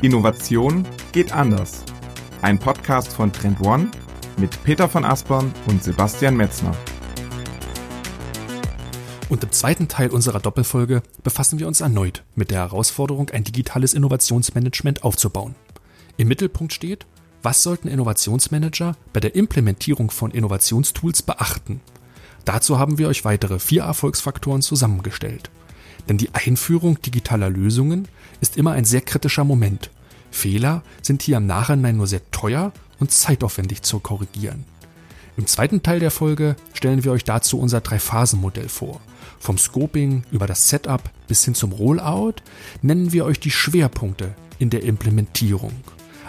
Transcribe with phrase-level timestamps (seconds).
[0.00, 1.82] Innovation geht anders.
[2.40, 3.90] Ein Podcast von Trend One
[4.36, 6.72] mit Peter von Aspern und Sebastian Metzner.
[9.28, 13.92] Und im zweiten Teil unserer Doppelfolge befassen wir uns erneut mit der Herausforderung, ein digitales
[13.92, 15.56] Innovationsmanagement aufzubauen.
[16.16, 17.04] Im Mittelpunkt steht,
[17.42, 21.80] was sollten Innovationsmanager bei der Implementierung von Innovationstools beachten?
[22.44, 25.50] Dazu haben wir euch weitere vier Erfolgsfaktoren zusammengestellt.
[26.08, 28.08] Denn die Einführung digitaler Lösungen
[28.40, 29.90] ist immer ein sehr kritischer Moment.
[30.30, 34.64] Fehler sind hier im Nachhinein nur sehr teuer und zeitaufwendig zu korrigieren.
[35.36, 39.00] Im zweiten Teil der Folge stellen wir euch dazu unser Drei-Phasen-Modell vor.
[39.38, 42.34] Vom Scoping über das Setup bis hin zum Rollout
[42.82, 45.72] nennen wir euch die Schwerpunkte in der Implementierung.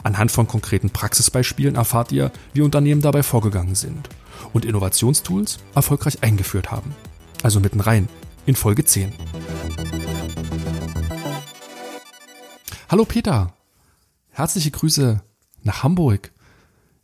[0.04, 4.10] Anhand von konkreten Praxisbeispielen erfahrt ihr, wie Unternehmen dabei vorgegangen sind
[4.54, 6.96] und Innovationstools erfolgreich eingeführt haben.
[7.42, 8.08] Also mitten rein
[8.50, 9.14] in Folge 10.
[12.90, 13.54] Hallo Peter,
[14.30, 15.22] herzliche Grüße
[15.62, 16.32] nach Hamburg.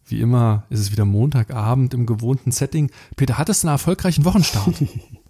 [0.07, 2.89] Wie immer ist es wieder Montagabend im gewohnten Setting.
[3.15, 4.73] Peter, hattest du einen erfolgreichen Wochenstart?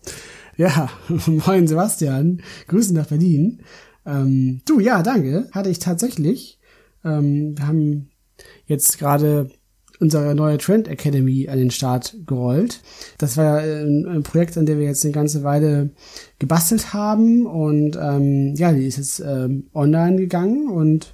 [0.57, 0.89] ja,
[1.25, 3.61] moin Sebastian, Grüße nach Berlin.
[4.05, 6.59] Ähm, du, ja, danke, hatte ich tatsächlich.
[7.03, 8.09] Ähm, wir haben
[8.67, 9.51] jetzt gerade
[9.99, 12.81] unsere neue Trend Academy an den Start gerollt.
[13.17, 15.89] Das war ein, ein Projekt, an dem wir jetzt eine ganze Weile
[16.39, 21.13] gebastelt haben und ähm, ja, die ist jetzt ähm, online gegangen und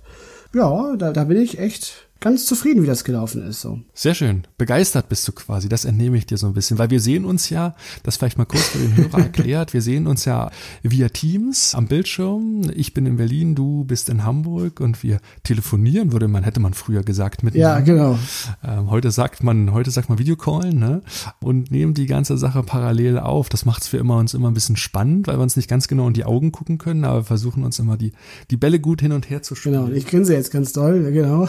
[0.54, 3.62] ja, da, da bin ich echt ganz zufrieden, wie das gelaufen ist.
[3.62, 3.80] So.
[3.94, 4.44] Sehr schön.
[4.58, 5.68] Begeistert bist du quasi.
[5.68, 8.46] Das entnehme ich dir so ein bisschen, weil wir sehen uns ja, das vielleicht mal
[8.46, 10.52] kurz für den Hörer erklärt, wir sehen uns ja
[10.84, 12.72] via Teams am Bildschirm.
[12.76, 16.74] Ich bin in Berlin, du bist in Hamburg und wir telefonieren, würde man, hätte man
[16.74, 17.56] früher gesagt mit.
[17.56, 18.18] Ja, genau.
[18.64, 21.02] Ähm, heute sagt man, heute sagt man Videocallen, ne?
[21.42, 23.50] Und nehmen die ganze Sache parallel auf.
[23.50, 25.88] Das macht es für immer uns immer ein bisschen spannend, weil wir uns nicht ganz
[25.88, 28.14] genau in die Augen gucken können, aber wir versuchen uns immer die,
[28.52, 29.86] die Bälle gut hin und her zu spielen.
[29.86, 31.48] Genau, ich grinse jetzt ganz doll, genau.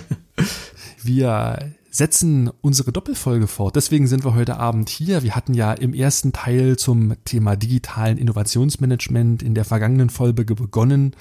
[1.02, 3.76] wir setzen unsere Doppelfolge fort.
[3.76, 5.22] Deswegen sind wir heute Abend hier.
[5.22, 11.14] Wir hatten ja im ersten Teil zum Thema digitalen Innovationsmanagement in der vergangenen Folge begonnen,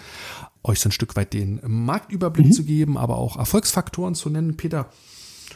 [0.63, 2.51] euch so ein Stück weit den Marktüberblick mhm.
[2.53, 4.56] zu geben, aber auch Erfolgsfaktoren zu nennen.
[4.56, 4.90] Peter,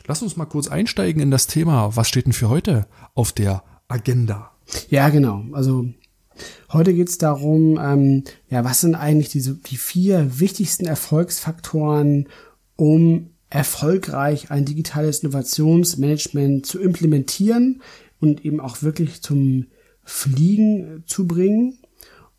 [0.06, 1.96] lass uns mal kurz einsteigen in das Thema.
[1.96, 4.52] Was steht denn für heute auf der Agenda?
[4.90, 5.46] Ja, genau.
[5.54, 5.86] Also
[6.72, 12.28] Heute geht es darum, ähm, ja, was sind eigentlich diese, die vier wichtigsten Erfolgsfaktoren,
[12.76, 17.82] um erfolgreich ein digitales Innovationsmanagement zu implementieren
[18.20, 19.68] und eben auch wirklich zum
[20.04, 21.78] Fliegen zu bringen.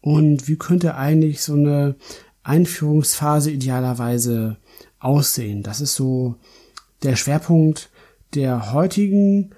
[0.01, 1.97] Und wie könnte eigentlich so eine
[2.43, 4.59] Einführungsphase idealerweise
[4.99, 5.63] aussehen?
[5.63, 6.37] Das ist so
[7.03, 7.91] der Schwerpunkt
[8.35, 9.51] der heutigen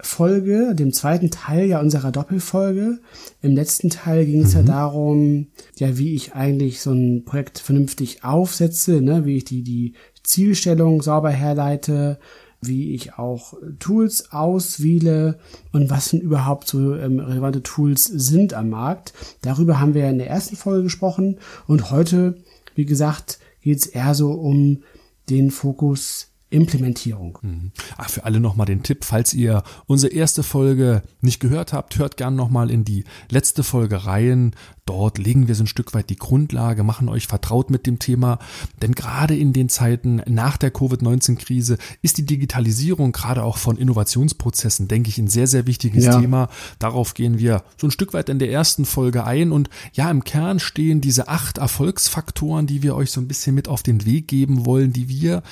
[0.00, 2.98] Folge, dem zweiten Teil ja unserer Doppelfolge.
[3.40, 4.60] Im letzten Teil ging es mhm.
[4.60, 9.62] ja darum, ja, wie ich eigentlich so ein Projekt vernünftig aufsetze, ne, wie ich die,
[9.62, 9.94] die
[10.26, 12.18] Zielstellung sauber herleite,
[12.60, 15.38] wie ich auch Tools auswähle
[15.72, 19.12] und was denn überhaupt so ähm, relevante Tools sind am Markt.
[19.42, 22.42] Darüber haben wir in der ersten Folge gesprochen und heute,
[22.74, 24.82] wie gesagt, geht es eher so um
[25.28, 27.38] den Fokus Implementierung.
[27.42, 27.72] Mhm.
[27.96, 32.16] Ach, für alle nochmal den Tipp, falls ihr unsere erste Folge nicht gehört habt, hört
[32.16, 34.54] gern nochmal in die letzte Folge rein.
[34.86, 38.38] Dort legen wir so ein Stück weit die Grundlage, machen euch vertraut mit dem Thema.
[38.80, 44.86] Denn gerade in den Zeiten nach der Covid-19-Krise ist die Digitalisierung gerade auch von Innovationsprozessen,
[44.86, 46.20] denke ich, ein sehr, sehr wichtiges ja.
[46.20, 46.48] Thema.
[46.78, 49.50] Darauf gehen wir so ein Stück weit in der ersten Folge ein.
[49.50, 53.66] Und ja, im Kern stehen diese acht Erfolgsfaktoren, die wir euch so ein bisschen mit
[53.66, 55.42] auf den Weg geben wollen, die wir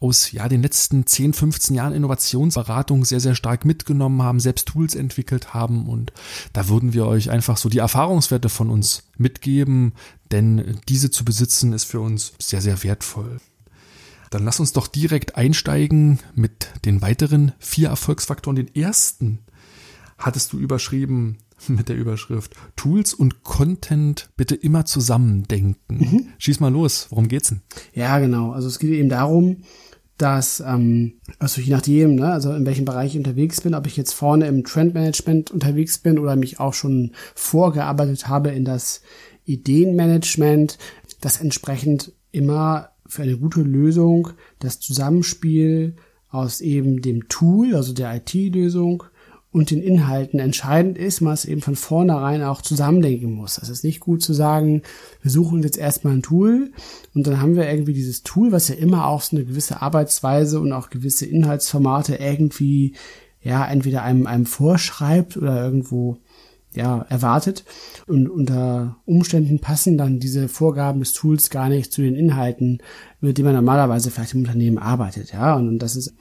[0.00, 4.94] aus ja, den letzten 10, 15 Jahren Innovationsberatung sehr, sehr stark mitgenommen haben, selbst Tools
[4.94, 5.86] entwickelt haben.
[5.86, 6.12] Und
[6.52, 9.92] da würden wir euch einfach so die Erfahrungswerte von von uns mitgeben,
[10.32, 13.38] denn diese zu besitzen ist für uns sehr, sehr wertvoll.
[14.30, 18.56] Dann lass uns doch direkt einsteigen mit den weiteren vier Erfolgsfaktoren.
[18.56, 19.38] Den ersten
[20.18, 21.38] hattest du überschrieben
[21.68, 25.98] mit der Überschrift Tools und Content bitte immer zusammendenken.
[25.98, 26.26] Mhm.
[26.38, 27.62] Schieß mal los, worum geht's denn?
[27.94, 28.50] Ja, genau.
[28.50, 29.62] Also es geht eben darum,
[30.18, 33.96] dass, ähm, also je nachdem, ne, also in welchem Bereich ich unterwegs bin, ob ich
[33.96, 39.02] jetzt vorne im Trendmanagement unterwegs bin oder mich auch schon vorgearbeitet habe in das
[39.44, 40.78] Ideenmanagement,
[41.20, 45.96] dass entsprechend immer für eine gute Lösung das Zusammenspiel
[46.30, 49.04] aus eben dem Tool, also der IT-Lösung
[49.56, 53.56] und den Inhalten entscheidend ist, man es eben von vornherein auch zusammendenken muss.
[53.56, 54.82] Es ist nicht gut zu sagen,
[55.22, 56.72] wir suchen jetzt erstmal ein Tool
[57.14, 60.60] und dann haben wir irgendwie dieses Tool, was ja immer auch so eine gewisse Arbeitsweise
[60.60, 62.96] und auch gewisse Inhaltsformate irgendwie
[63.40, 66.18] ja entweder einem, einem vorschreibt oder irgendwo
[66.74, 67.64] ja, erwartet.
[68.06, 72.82] Und unter Umständen passen dann diese Vorgaben des Tools gar nicht zu den Inhalten,
[73.22, 75.32] mit denen man normalerweise vielleicht im Unternehmen arbeitet.
[75.32, 76.14] Ja, und das ist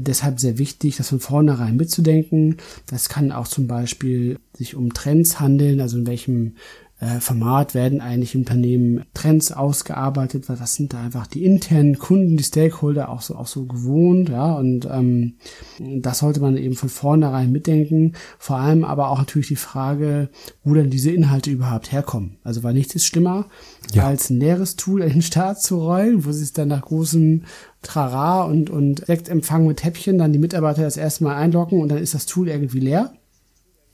[0.00, 2.56] deshalb sehr wichtig, das von vornherein mitzudenken.
[2.86, 6.54] Das kann auch zum Beispiel sich um Trends handeln, also in welchem
[7.00, 11.98] äh, Format werden eigentlich im Unternehmen Trends ausgearbeitet, weil was sind da einfach die internen
[11.98, 15.34] Kunden, die Stakeholder auch so auch so gewohnt, ja, und ähm,
[15.78, 18.12] das sollte man eben von vornherein mitdenken.
[18.38, 20.30] Vor allem aber auch natürlich die Frage,
[20.62, 22.36] wo denn diese Inhalte überhaupt herkommen.
[22.44, 23.48] Also weil nichts ist schlimmer,
[23.92, 24.06] ja.
[24.06, 27.42] als ein leeres Tool in den Start zu rollen, wo sich dann nach großem
[27.84, 31.98] Trara und, und Sektempfang mit Häppchen dann die Mitarbeiter das erste Mal einloggen und dann
[31.98, 33.12] ist das Tool irgendwie leer.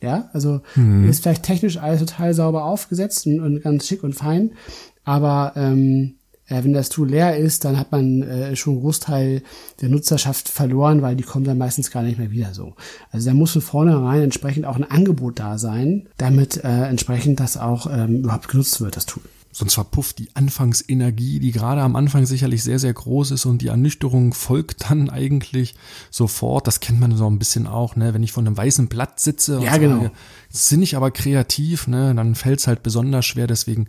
[0.02, 1.08] Ja, also mhm.
[1.10, 4.52] ist vielleicht technisch alles total sauber aufgesetzt und, und ganz schick und fein,
[5.04, 6.14] aber ähm,
[6.50, 9.42] äh, wenn das Tool leer ist, dann hat man äh, schon einen Großteil
[9.80, 12.74] der Nutzerschaft verloren, weil die kommen dann meistens gar nicht mehr wieder so.
[13.10, 17.56] Also da muss von vornherein entsprechend auch ein Angebot da sein, damit äh, entsprechend das
[17.56, 19.22] auch ähm, überhaupt genutzt wird, das Tool
[19.52, 23.68] sonst verpufft die Anfangsenergie, die gerade am Anfang sicherlich sehr, sehr groß ist und die
[23.68, 25.74] Ernüchterung folgt dann eigentlich
[26.10, 26.66] sofort.
[26.66, 28.14] Das kennt man so ein bisschen auch, ne?
[28.14, 29.96] wenn ich vor einem weißen Blatt sitze und ja, genau.
[29.96, 30.12] sage,
[30.50, 32.14] sind ich aber kreativ, ne?
[32.14, 33.48] dann fällt es halt besonders schwer.
[33.48, 33.88] Deswegen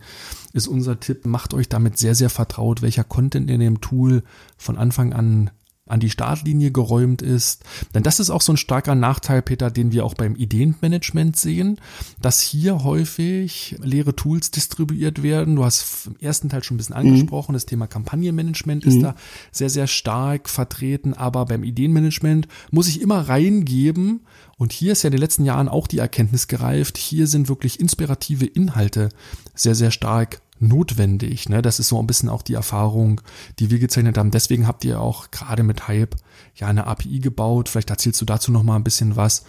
[0.52, 4.24] ist unser Tipp, macht euch damit sehr, sehr vertraut, welcher Content in dem Tool
[4.56, 5.50] von Anfang an
[5.88, 7.64] an die Startlinie geräumt ist.
[7.94, 11.80] Denn das ist auch so ein starker Nachteil, Peter, den wir auch beim Ideenmanagement sehen,
[12.20, 15.56] dass hier häufig leere Tools distribuiert werden.
[15.56, 17.10] Du hast im ersten Teil schon ein bisschen mhm.
[17.10, 17.56] angesprochen, mhm.
[17.56, 19.02] das Thema Kampagnenmanagement ist mhm.
[19.02, 19.14] da
[19.50, 24.20] sehr, sehr stark vertreten, aber beim Ideenmanagement muss ich immer reingeben,
[24.58, 27.80] und hier ist ja in den letzten Jahren auch die Erkenntnis gereift, hier sind wirklich
[27.80, 29.08] inspirative Inhalte
[29.56, 31.48] sehr, sehr stark notwendig.
[31.48, 31.60] Ne?
[31.60, 33.20] Das ist so ein bisschen auch die Erfahrung,
[33.58, 34.30] die wir gezeichnet haben.
[34.30, 36.16] Deswegen habt ihr auch gerade mit Hype
[36.54, 37.68] ja eine API gebaut.
[37.68, 39.44] Vielleicht erzählst du dazu noch mal ein bisschen was,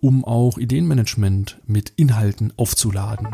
[0.00, 3.28] um auch Ideenmanagement mit Inhalten aufzuladen.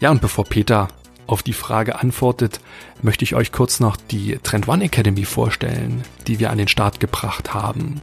[0.00, 0.88] Ja, und bevor Peter
[1.26, 2.60] auf die Frage antwortet,
[3.00, 7.00] möchte ich euch kurz noch die Trend One Academy vorstellen, die wir an den Start
[7.00, 8.02] gebracht haben.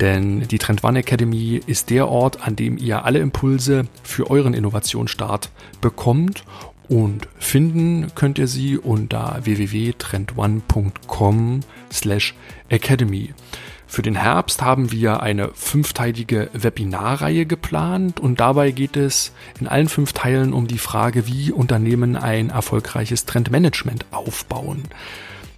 [0.00, 4.54] Denn die Trend One Academy ist der Ort, an dem ihr alle Impulse für euren
[4.54, 5.50] Innovationsstart
[5.80, 6.44] bekommt
[6.88, 11.60] und finden könnt ihr sie unter www.trendone.com
[11.92, 12.34] slash
[12.68, 13.34] academy.
[13.86, 19.88] Für den Herbst haben wir eine fünfteilige Webinarreihe geplant und dabei geht es in allen
[19.88, 24.84] fünf Teilen um die Frage, wie Unternehmen ein erfolgreiches Trendmanagement aufbauen.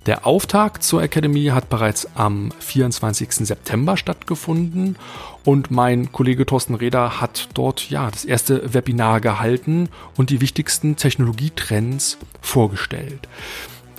[0.06, 3.46] Der Auftakt zur Academy hat bereits am 24.
[3.46, 4.96] September stattgefunden
[5.44, 10.96] und mein Kollege Thorsten Reder hat dort ja das erste Webinar gehalten und die wichtigsten
[10.96, 13.28] Technologietrends vorgestellt.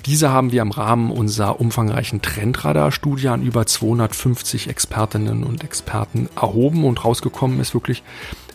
[0.05, 6.83] Diese haben wir im Rahmen unserer umfangreichen Trendradar-Studie an über 250 Expertinnen und Experten erhoben
[6.83, 8.03] und rausgekommen ist wirklich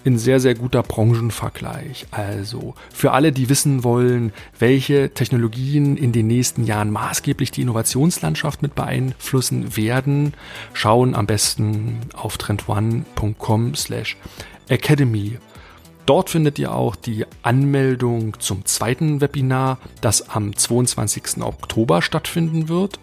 [0.04, 2.06] in sehr, sehr guter Branchenvergleich.
[2.10, 8.62] Also für alle, die wissen wollen, welche Technologien in den nächsten Jahren maßgeblich die Innovationslandschaft
[8.62, 10.34] mit beeinflussen werden,
[10.72, 14.16] schauen am besten auf trendone.com slash
[14.68, 15.38] academy.
[16.06, 21.42] Dort findet ihr auch die Anmeldung zum zweiten Webinar, das am 22.
[21.42, 22.98] Oktober stattfinden wird.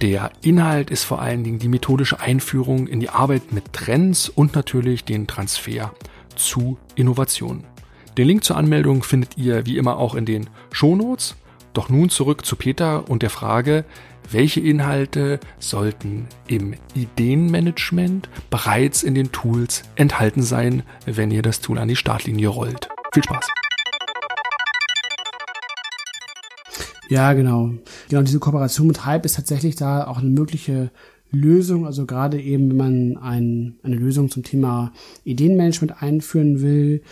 [0.00, 4.56] Der Inhalt ist vor allen Dingen die methodische Einführung in die Arbeit mit Trends und
[4.56, 5.92] natürlich den Transfer
[6.36, 7.64] zu Innovation.
[8.18, 11.36] Den Link zur Anmeldung findet ihr wie immer auch in den Shownotes.
[11.72, 13.86] Doch nun zurück zu Peter und der Frage,
[14.30, 21.78] welche Inhalte sollten im Ideenmanagement bereits in den Tools enthalten sein, wenn ihr das Tool
[21.78, 22.88] an die Startlinie rollt.
[23.14, 23.46] Viel Spaß!
[27.08, 27.70] Ja, genau.
[28.08, 30.90] Genau, diese Kooperation mit Hype ist tatsächlich da auch eine mögliche
[31.32, 34.92] Lösung, also gerade eben, wenn man ein, eine Lösung zum Thema
[35.24, 37.02] Ideenmanagement einführen will,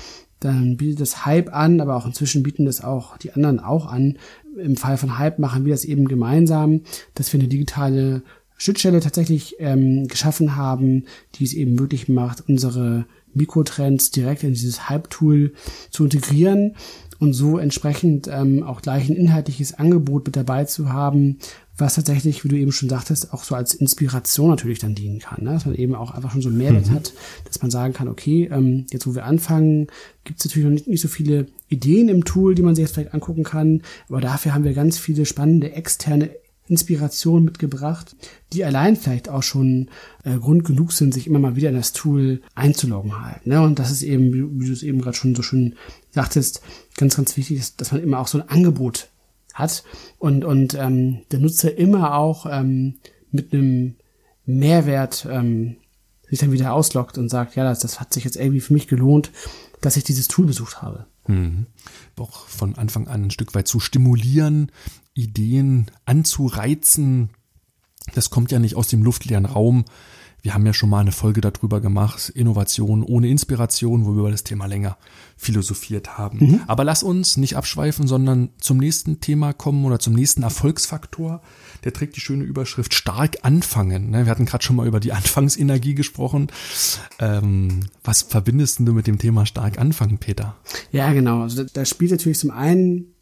[0.41, 4.19] dann bietet das Hype an, aber auch inzwischen bieten das auch die anderen auch an.
[4.57, 6.83] Im Fall von Hype machen wir das eben gemeinsam,
[7.15, 8.23] dass wir eine digitale
[8.57, 14.89] Schnittstelle tatsächlich ähm, geschaffen haben, die es eben möglich macht, unsere Mikrotrends direkt in dieses
[14.89, 15.53] Hype-Tool
[15.91, 16.75] zu integrieren
[17.19, 21.39] und so entsprechend ähm, auch gleich ein inhaltliches Angebot mit dabei zu haben,
[21.81, 25.45] was tatsächlich, wie du eben schon sagtest, auch so als Inspiration natürlich dann dienen kann.
[25.45, 25.53] Ne?
[25.53, 26.95] Dass man eben auch einfach schon so einen Mehrwert mhm.
[26.95, 27.13] hat,
[27.45, 29.87] dass man sagen kann, okay, ähm, jetzt wo wir anfangen,
[30.25, 32.95] gibt es natürlich noch nicht, nicht so viele Ideen im Tool, die man sich jetzt
[32.95, 36.31] vielleicht angucken kann, aber dafür haben wir ganz viele spannende externe
[36.71, 38.15] Inspiration mitgebracht,
[38.53, 39.89] die allein vielleicht auch schon
[40.23, 43.45] äh, Grund genug sind, sich immer mal wieder in das Tool einzuloggen halt.
[43.47, 43.61] Ne?
[43.61, 45.75] Und das ist eben, wie, du es eben gerade schon so schön
[46.13, 46.63] sagtest,
[46.97, 49.09] ganz, ganz wichtig, ist, dass man immer auch so ein Angebot
[49.55, 49.85] hat
[50.19, 52.99] und, und ähm, der Nutzer immer auch ähm,
[53.31, 53.97] mit einem
[54.47, 55.77] Mehrwert ähm,
[56.29, 58.89] sich dann wieder ausloggt und sagt, ja, das, das hat sich jetzt irgendwie für mich
[58.89, 59.31] gelohnt,
[59.81, 61.07] dass ich dieses Tool besucht habe.
[61.27, 61.67] Mhm.
[62.19, 64.71] Auch von Anfang an ein Stück weit zu stimulieren,
[65.15, 67.31] Ideen anzureizen.
[68.15, 69.85] Das kommt ja nicht aus dem luftleeren Raum.
[70.43, 74.31] Wir haben ja schon mal eine Folge darüber gemacht, Innovation ohne Inspiration, wo wir über
[74.31, 74.97] das Thema länger
[75.37, 76.39] philosophiert haben.
[76.39, 76.61] Mhm.
[76.67, 81.43] Aber lass uns nicht abschweifen, sondern zum nächsten Thema kommen oder zum nächsten Erfolgsfaktor.
[81.85, 84.11] Der trägt die schöne Überschrift stark anfangen.
[84.11, 84.27] Ne?
[84.27, 86.49] Wir hatten gerade schon mal über die Anfangsenergie gesprochen.
[87.19, 90.57] Ähm, was verbindest du mit dem Thema stark anfangen, Peter?
[90.93, 91.43] Ja, genau.
[91.43, 93.15] Also da, da spielt natürlich zum einen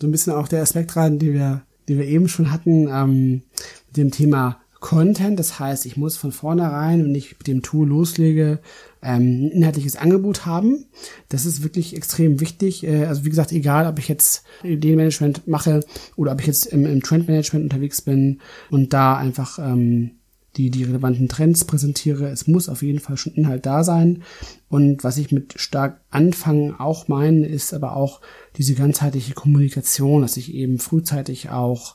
[0.00, 3.42] so ein bisschen auch der Aspekt rein, den wir, den wir eben schon hatten, ähm,
[3.88, 5.38] mit dem Thema Content.
[5.38, 8.60] Das heißt, ich muss von vornherein, wenn ich mit dem Tool loslege,
[9.02, 10.86] ähm, ein inhaltliches Angebot haben.
[11.28, 12.84] Das ist wirklich extrem wichtig.
[12.84, 15.80] Äh, also wie gesagt, egal, ob ich jetzt Ideenmanagement mache
[16.16, 20.12] oder ob ich jetzt im, Trendmanagement unterwegs bin und da einfach ähm,
[20.56, 22.28] die, die relevanten Trends präsentiere.
[22.28, 24.22] Es muss auf jeden Fall schon Inhalt da sein.
[24.68, 28.20] Und was ich mit stark anfangen auch meine, ist aber auch
[28.56, 31.94] diese ganzheitliche Kommunikation, dass ich eben frühzeitig auch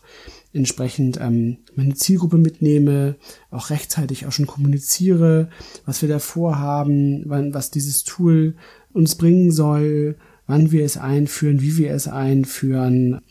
[0.53, 3.15] entsprechend ähm, meine Zielgruppe mitnehme,
[3.49, 5.49] auch rechtzeitig auch schon kommuniziere,
[5.85, 8.55] was wir da vorhaben, wann, was dieses Tool
[8.93, 13.21] uns bringen soll, wann wir es einführen, wie wir es einführen,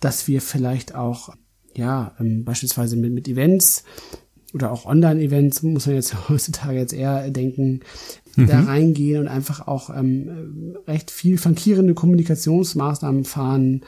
[0.00, 1.34] dass wir vielleicht auch,
[1.74, 3.84] ja, ähm, beispielsweise mit, mit Events
[4.54, 7.80] oder auch Online-Events, muss man jetzt heutzutage jetzt eher denken,
[8.34, 8.46] mhm.
[8.46, 13.82] da reingehen und einfach auch ähm, recht viel frankierende Kommunikationsmaßnahmen fahren,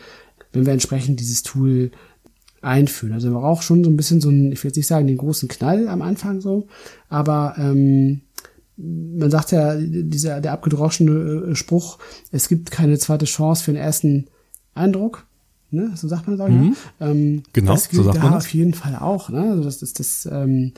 [0.53, 1.91] wenn wir entsprechend dieses Tool
[2.63, 3.13] einführen.
[3.15, 5.17] Also man braucht schon so ein bisschen so einen, ich will jetzt nicht sagen den
[5.17, 6.69] großen Knall am Anfang so,
[7.09, 8.23] aber ähm,
[8.77, 11.99] man sagt ja, dieser der abgedroschene äh, Spruch,
[12.31, 14.27] es gibt keine zweite Chance für den ersten
[14.75, 15.27] Eindruck.
[15.71, 15.93] Ne?
[15.95, 16.77] So sagt man das auch, mhm.
[16.99, 17.11] ja.
[17.11, 19.29] Ähm, genau, das gilt so sagt da man auf jeden Fall auch.
[19.29, 19.51] Ne?
[19.51, 20.73] Also das, das, das, ähm,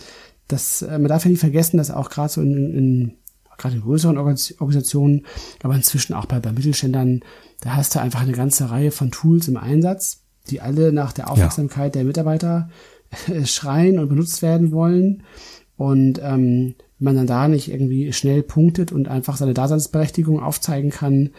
[0.49, 3.13] das, äh, man darf ja nicht vergessen, dass auch gerade so in, in
[3.59, 5.25] gerade in größeren Organisationen,
[5.63, 7.21] aber inzwischen auch bei, bei Mittelständern,
[7.61, 11.31] da hast du einfach eine ganze Reihe von Tools im Einsatz, die alle nach der
[11.31, 12.01] Aufmerksamkeit ja.
[12.01, 12.69] der Mitarbeiter
[13.29, 15.23] äh, schreien und benutzt werden wollen.
[15.77, 20.91] Und ähm, wenn man dann da nicht irgendwie schnell punktet und einfach seine Daseinsberechtigung aufzeigen
[20.91, 21.31] kann,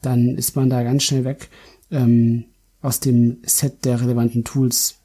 [0.00, 1.48] dann ist man da ganz schnell weg
[1.90, 2.44] ähm,
[2.80, 4.96] aus dem Set der relevanten Tools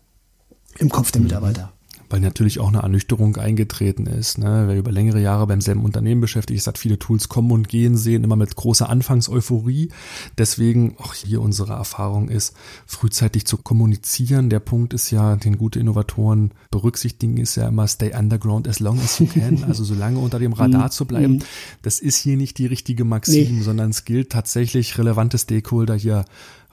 [0.79, 1.27] im Kopf der mhm.
[1.27, 1.73] Mitarbeiter
[2.09, 4.37] weil natürlich auch eine Ernüchterung eingetreten ist.
[4.37, 4.65] Ne?
[4.67, 7.97] Wer über längere Jahre beim selben Unternehmen beschäftigt ist, hat viele Tools kommen und gehen
[7.97, 9.89] sehen, immer mit großer Anfangseuphorie.
[10.37, 14.49] Deswegen auch hier unsere Erfahrung ist, frühzeitig zu kommunizieren.
[14.49, 18.99] Der Punkt ist ja, den gute Innovatoren berücksichtigen, ist ja immer stay underground as long
[18.99, 20.91] as you can, also so lange unter dem Radar mhm.
[20.91, 21.33] zu bleiben.
[21.33, 21.43] Mhm.
[21.81, 23.63] Das ist hier nicht die richtige Maxim, nee.
[23.63, 26.25] sondern es gilt tatsächlich relevante Stakeholder hier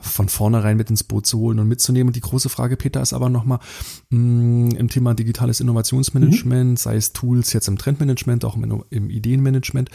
[0.04, 2.08] von vornherein mit ins Boot zu holen und mitzunehmen.
[2.08, 3.58] Und die große Frage, Peter, ist aber nochmal
[4.10, 6.76] mm, im Thema digitales Innovationsmanagement, mhm.
[6.76, 9.90] sei es Tools jetzt im Trendmanagement, auch im, im, Ideenmanagement.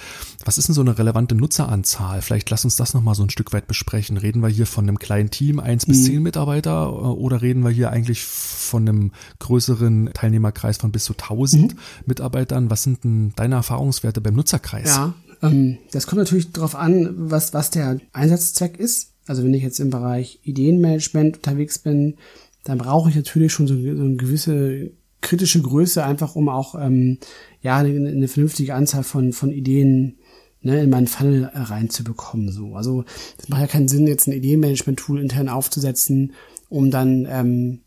[0.46, 2.22] Was ist denn so eine relevante Nutzeranzahl?
[2.22, 4.18] Vielleicht lass uns das nochmal so ein Stück weit besprechen.
[4.18, 5.92] Reden wir hier von einem kleinen Team, eins mhm.
[5.92, 11.06] bis zehn Mitarbeiter, äh, oder reden wir hier eigentlich von einem größeren Teilnehmerkreis von bis
[11.06, 11.80] zu tausend mhm.
[12.06, 12.70] Mitarbeitern?
[12.70, 14.96] Was sind denn deine Erfahrungswerte beim Nutzerkreis?
[14.96, 19.09] Ja, ähm, das kommt natürlich darauf an, was, was der Einsatzzweck ist.
[19.30, 22.16] Also wenn ich jetzt im Bereich Ideenmanagement unterwegs bin,
[22.64, 27.20] dann brauche ich natürlich schon so, so eine gewisse kritische Größe, einfach um auch ähm,
[27.62, 30.18] ja eine, eine vernünftige Anzahl von, von Ideen
[30.62, 32.52] ne, in meinen Funnel reinzubekommen.
[32.52, 32.76] So.
[32.76, 33.06] Also
[33.38, 36.34] es macht ja keinen Sinn, jetzt ein Ideenmanagement-Tool intern aufzusetzen,
[36.70, 37.82] um dann ähm,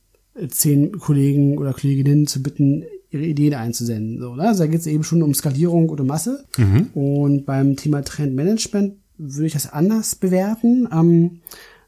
[0.49, 4.20] zehn Kollegen oder Kolleginnen zu bitten, ihre Ideen einzusenden.
[4.20, 4.44] So, ne?
[4.44, 6.44] Also da geht es eben schon um Skalierung oder Masse.
[6.56, 6.90] Mhm.
[6.94, 11.41] Und beim Thema Trendmanagement würde ich das anders bewerten, ähm,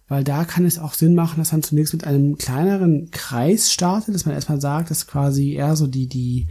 [0.06, 4.14] weil da kann es auch Sinn machen, dass man zunächst mit einem kleineren Kreis startet,
[4.14, 6.46] dass man erstmal sagt, dass quasi eher so die, die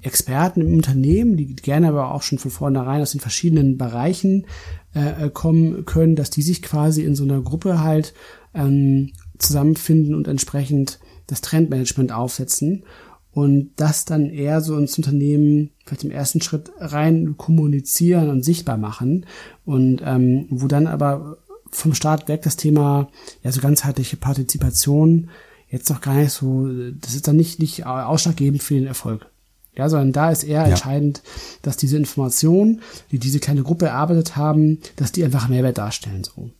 [0.00, 4.46] Experten im Unternehmen, die gerne aber auch schon von vornherein aus den verschiedenen Bereichen
[4.94, 8.12] äh, kommen können, dass die sich quasi in so einer Gruppe halt
[8.54, 12.84] ähm, zusammenfinden und entsprechend das Trendmanagement aufsetzen
[13.32, 18.76] und das dann eher so ins Unternehmen vielleicht im ersten Schritt rein kommunizieren und sichtbar
[18.76, 19.26] machen
[19.64, 21.38] und ähm, wo dann aber
[21.70, 23.08] vom Start weg das Thema
[23.42, 25.30] ja so ganzheitliche Partizipation
[25.68, 26.68] jetzt noch gar nicht so
[27.00, 29.26] das ist dann nicht nicht ausschlaggebend für den Erfolg
[29.74, 30.68] ja sondern da ist eher ja.
[30.68, 31.22] entscheidend
[31.62, 36.50] dass diese Informationen die diese kleine Gruppe erarbeitet haben dass die einfach Mehrwert darstellen so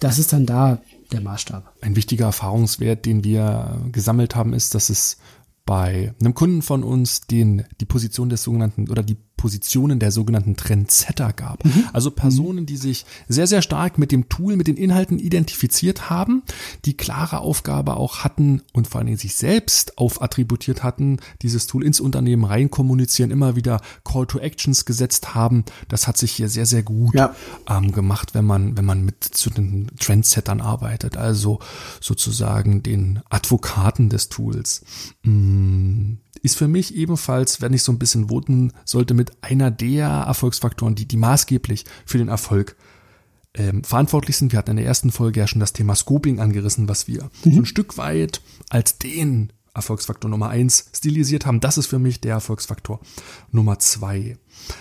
[0.00, 0.80] das ist dann da
[1.12, 1.72] der Maßstab.
[1.80, 5.18] Ein wichtiger Erfahrungswert, den wir gesammelt haben, ist, dass es
[5.64, 10.56] bei einem Kunden von uns den die Position des sogenannten oder die Positionen der sogenannten
[10.56, 11.64] Trendsetter gab.
[11.64, 11.84] Mhm.
[11.92, 16.42] Also Personen, die sich sehr, sehr stark mit dem Tool, mit den Inhalten identifiziert haben,
[16.84, 21.84] die klare Aufgabe auch hatten und vor allen Dingen sich selbst aufattributiert hatten, dieses Tool
[21.84, 25.64] ins Unternehmen rein kommunizieren, immer wieder Call to Actions gesetzt haben.
[25.88, 27.34] Das hat sich hier sehr, sehr gut ja.
[27.68, 31.58] ähm, gemacht, wenn man, wenn man mit zu den Trendsettern arbeitet, also
[32.00, 34.84] sozusagen den Advokaten des Tools.
[35.24, 40.06] Mm, ist für mich ebenfalls, wenn ich so ein bisschen voten sollte, mit einer der
[40.06, 42.76] Erfolgsfaktoren, die, die maßgeblich für den Erfolg
[43.54, 44.52] ähm, verantwortlich sind.
[44.52, 47.52] Wir hatten in der ersten Folge ja schon das Thema Scoping angerissen, was wir mhm.
[47.52, 51.60] so ein Stück weit als den Erfolgsfaktor Nummer eins stilisiert haben.
[51.60, 53.00] Das ist für mich der Erfolgsfaktor
[53.50, 54.36] Nummer zwei.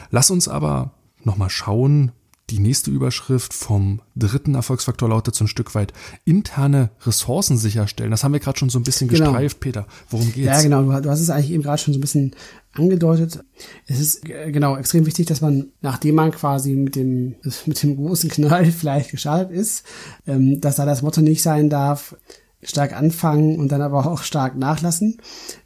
[0.09, 0.93] Lass uns aber
[1.23, 2.11] nochmal schauen,
[2.49, 5.93] die nächste Überschrift vom dritten Erfolgsfaktor lautet so ein Stück weit
[6.25, 8.11] interne Ressourcen sicherstellen.
[8.11, 9.31] Das haben wir gerade schon so ein bisschen genau.
[9.31, 9.87] gestreift, Peter.
[10.09, 10.47] Worum geht's?
[10.47, 10.81] Ja, genau.
[10.99, 12.35] Du hast es eigentlich eben gerade schon so ein bisschen
[12.73, 13.43] angedeutet.
[13.87, 17.95] Es ist äh, genau extrem wichtig, dass man, nachdem man quasi mit dem, mit dem
[17.95, 19.85] großen Knall vielleicht gestartet ist,
[20.27, 22.15] ähm, dass da das Motto nicht sein darf,
[22.63, 25.17] stark anfangen und dann aber auch stark nachlassen,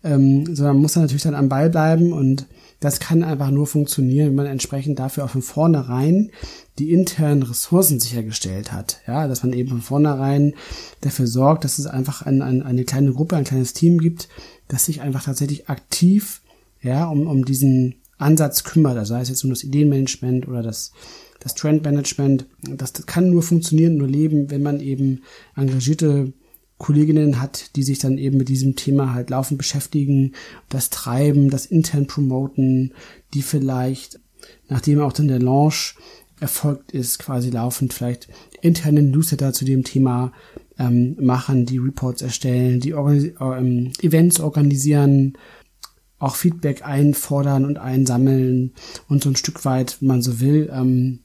[0.03, 2.48] ähm, sondern man muss dann natürlich dann am Ball bleiben und
[2.86, 6.32] das kann einfach nur funktionieren, wenn man entsprechend dafür auch von vornherein
[6.77, 9.00] die internen Ressourcen sichergestellt hat.
[9.08, 10.54] Ja, dass man eben von vornherein
[11.01, 14.30] dafür sorgt, dass es einfach ein, ein, eine kleine Gruppe, ein kleines Team gibt,
[14.68, 16.42] das sich einfach tatsächlich aktiv
[16.82, 18.98] ja, um, um diesen Ansatz kümmert.
[18.98, 20.92] Also sei es jetzt um das Ideenmanagement oder das,
[21.39, 22.46] das Trendmanagement.
[22.62, 25.24] Das, das kann nur funktionieren, nur leben, wenn man eben
[25.56, 26.34] engagierte
[26.77, 30.34] Kolleginnen hat, die sich dann eben mit diesem Thema halt laufend beschäftigen,
[30.70, 32.94] das treiben, das intern promoten,
[33.34, 34.20] die vielleicht,
[34.67, 35.96] nachdem auch dann der Launch
[36.39, 38.27] erfolgt ist, quasi laufend vielleicht
[38.62, 40.34] interne Newsletter zu dem Thema
[40.77, 45.38] ähm, machen, die Reports erstellen, die Organis ähm, Events organisieren,
[46.20, 48.74] auch Feedback einfordern und einsammeln
[49.08, 51.20] und so ein Stück weit, wenn man so will, ähm,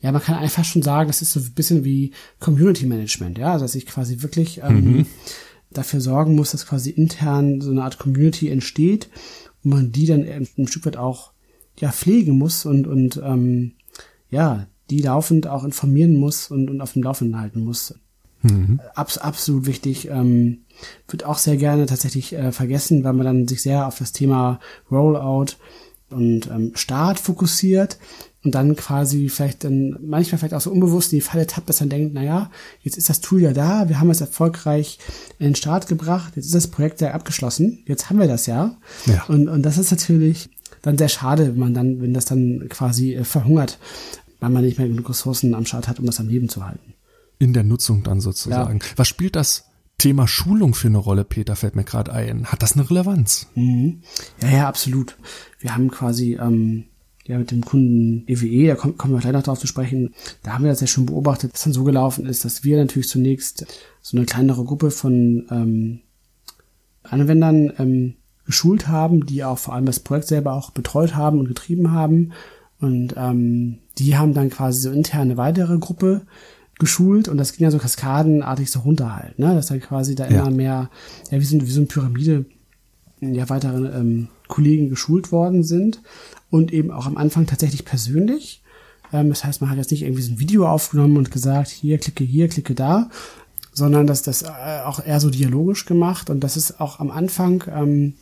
[0.00, 3.58] ja, man kann einfach schon sagen, das ist so ein bisschen wie Community Management, ja,
[3.58, 5.06] dass ich quasi wirklich ähm, mhm.
[5.70, 9.08] dafür sorgen muss, dass quasi intern so eine Art Community entsteht
[9.62, 11.32] und man die dann ein Stück weit auch
[11.78, 13.72] ja pflegen muss und und ähm,
[14.30, 17.94] ja die laufend auch informieren muss und, und auf dem Laufenden halten muss.
[18.42, 18.80] Mhm.
[18.94, 20.08] Abs absolut wichtig.
[20.08, 20.62] Ähm,
[21.08, 24.60] wird auch sehr gerne tatsächlich äh, vergessen, weil man dann sich sehr auf das Thema
[24.90, 25.56] Rollout
[26.10, 27.98] und ähm, Start fokussiert
[28.42, 31.80] und dann quasi vielleicht dann manchmal vielleicht auch so unbewusst in die Falle tappt, dass
[31.80, 32.50] man denkt, naja,
[32.82, 34.98] jetzt ist das Tool ja da, wir haben es erfolgreich
[35.38, 38.76] in den Start gebracht, jetzt ist das Projekt ja abgeschlossen, jetzt haben wir das ja.
[39.06, 39.24] ja.
[39.28, 40.50] Und, und das ist natürlich
[40.82, 43.78] dann sehr schade, wenn man dann, wenn das dann quasi äh, verhungert,
[44.40, 46.94] weil man nicht mehr genug Ressourcen am Start hat, um das am Leben zu halten.
[47.38, 48.80] In der Nutzung dann sozusagen.
[48.80, 48.86] Ja.
[48.96, 49.69] Was spielt das
[50.00, 52.46] Thema Schulung für eine Rolle, Peter, fällt mir gerade ein.
[52.46, 53.48] Hat das eine Relevanz?
[53.54, 54.00] Mhm.
[54.42, 55.16] Ja, ja, absolut.
[55.58, 56.84] Wir haben quasi ähm,
[57.26, 60.14] ja mit dem Kunden EWE, e, da kommen, kommen wir gleich noch darauf zu sprechen,
[60.42, 63.10] da haben wir das ja schon beobachtet, dass dann so gelaufen ist, dass wir natürlich
[63.10, 63.66] zunächst
[64.00, 66.00] so eine kleinere Gruppe von ähm,
[67.02, 68.14] Anwendern ähm,
[68.46, 72.32] geschult haben, die auch vor allem das Projekt selber auch betreut haben und getrieben haben.
[72.80, 76.22] Und ähm, die haben dann quasi so interne weitere Gruppe
[76.80, 79.54] geschult und das ging ja so kaskadenartig so runter halt, ne?
[79.54, 80.40] Dass dann quasi da ja.
[80.40, 80.90] immer mehr,
[81.30, 82.46] ja, wie so, wie so eine Pyramide,
[83.20, 86.00] ja, weitere ähm, Kollegen geschult worden sind
[86.50, 88.62] und eben auch am Anfang tatsächlich persönlich.
[89.12, 91.98] Ähm, das heißt, man hat jetzt nicht irgendwie so ein Video aufgenommen und gesagt, hier,
[91.98, 93.10] klicke hier, klicke da,
[93.72, 94.48] sondern dass das äh,
[94.84, 98.14] auch eher so dialogisch gemacht und das ist auch am Anfang ähm,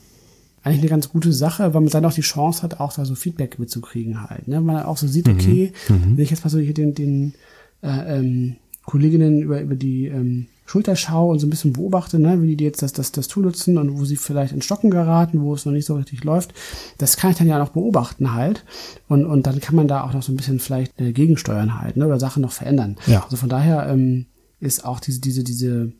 [0.62, 3.14] eigentlich eine ganz gute Sache, weil man dann auch die Chance hat, auch da so
[3.14, 4.48] Feedback mitzukriegen halt.
[4.48, 4.56] Ne?
[4.56, 5.34] Wenn man auch so sieht, mhm.
[5.34, 6.16] okay, mhm.
[6.16, 7.34] wenn ich jetzt mal so hier den, den
[7.82, 12.42] äh, ähm, Kolleginnen über, über die ähm, Schulter schaue und so ein bisschen beobachte, ne,
[12.42, 15.40] wie die jetzt das, das, das Tool nutzen und wo sie vielleicht in Stocken geraten,
[15.40, 16.52] wo es noch nicht so richtig läuft.
[16.98, 18.64] Das kann ich dann ja noch beobachten halt.
[19.08, 21.96] Und, und dann kann man da auch noch so ein bisschen vielleicht äh, gegensteuern halt,
[21.96, 22.96] ne, oder Sachen noch verändern.
[23.06, 23.24] Ja.
[23.24, 24.26] Also von daher ähm,
[24.60, 25.92] ist auch diese, diese, diese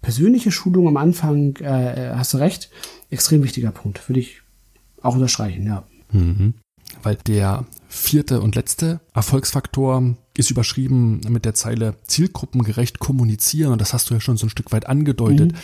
[0.00, 2.70] persönliche Schulung am Anfang, äh, äh hast du recht,
[3.10, 4.08] extrem wichtiger Punkt.
[4.08, 4.42] Würde ich
[5.00, 5.84] auch unterstreichen, ja.
[6.10, 6.54] Mhm.
[7.02, 13.72] Weil der vierte und letzte Erfolgsfaktor ist überschrieben mit der Zeile zielgruppengerecht kommunizieren.
[13.72, 15.52] Und das hast du ja schon so ein Stück weit angedeutet.
[15.52, 15.56] Mhm.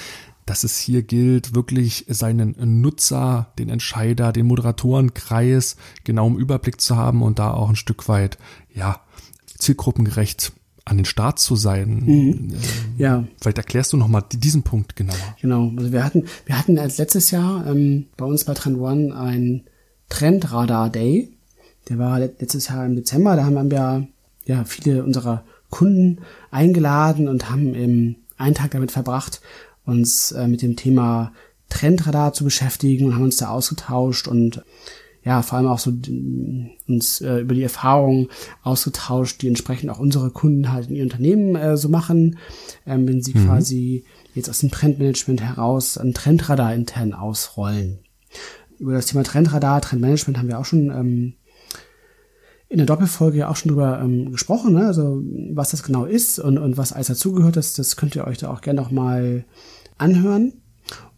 [0.46, 6.96] Dass es hier gilt, wirklich seinen Nutzer, den Entscheider, den Moderatorenkreis genau im Überblick zu
[6.96, 8.38] haben und da auch ein Stück weit,
[8.72, 9.00] ja,
[9.58, 10.52] zielgruppengerecht
[10.86, 12.02] an den Start zu sein.
[12.04, 12.54] Mhm.
[12.96, 13.24] Ja.
[13.40, 15.16] Vielleicht erklärst du nochmal diesen Punkt genauer.
[15.40, 15.70] Genau.
[15.76, 19.64] Also wir hatten, wir hatten als letztes Jahr ähm, bei uns bei Trend One ein
[20.08, 21.30] Trendradar Day.
[21.88, 23.36] Der war letztes Jahr im Dezember.
[23.36, 24.08] Da haben wir
[24.48, 26.18] ja viele unserer Kunden
[26.50, 29.40] eingeladen und haben eben einen Tag damit verbracht,
[29.84, 31.32] uns äh, mit dem Thema
[31.68, 34.62] Trendradar zu beschäftigen und haben uns da ausgetauscht und
[35.24, 35.92] ja, vor allem auch so
[36.86, 38.28] uns äh, über die Erfahrungen
[38.62, 42.38] ausgetauscht, die entsprechend auch unsere Kunden halt in ihr Unternehmen äh, so machen,
[42.86, 43.46] ähm, wenn sie mhm.
[43.46, 47.98] quasi jetzt aus dem Trendmanagement heraus ein Trendradar intern ausrollen.
[48.78, 51.34] Über das Thema Trendradar, Trendmanagement haben wir auch schon ähm,
[52.68, 54.86] in der Doppelfolge ja auch schon drüber ähm, gesprochen, ne?
[54.86, 58.38] also was das genau ist und, und was alles dazugehört, das, das könnt ihr euch
[58.38, 59.44] da auch gerne noch mal
[59.96, 60.52] anhören.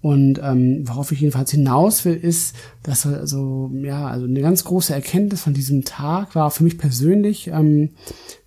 [0.03, 4.95] Und ähm, worauf ich jedenfalls hinaus will, ist, dass also ja, also eine ganz große
[4.95, 7.91] Erkenntnis von diesem Tag war für mich persönlich, ähm,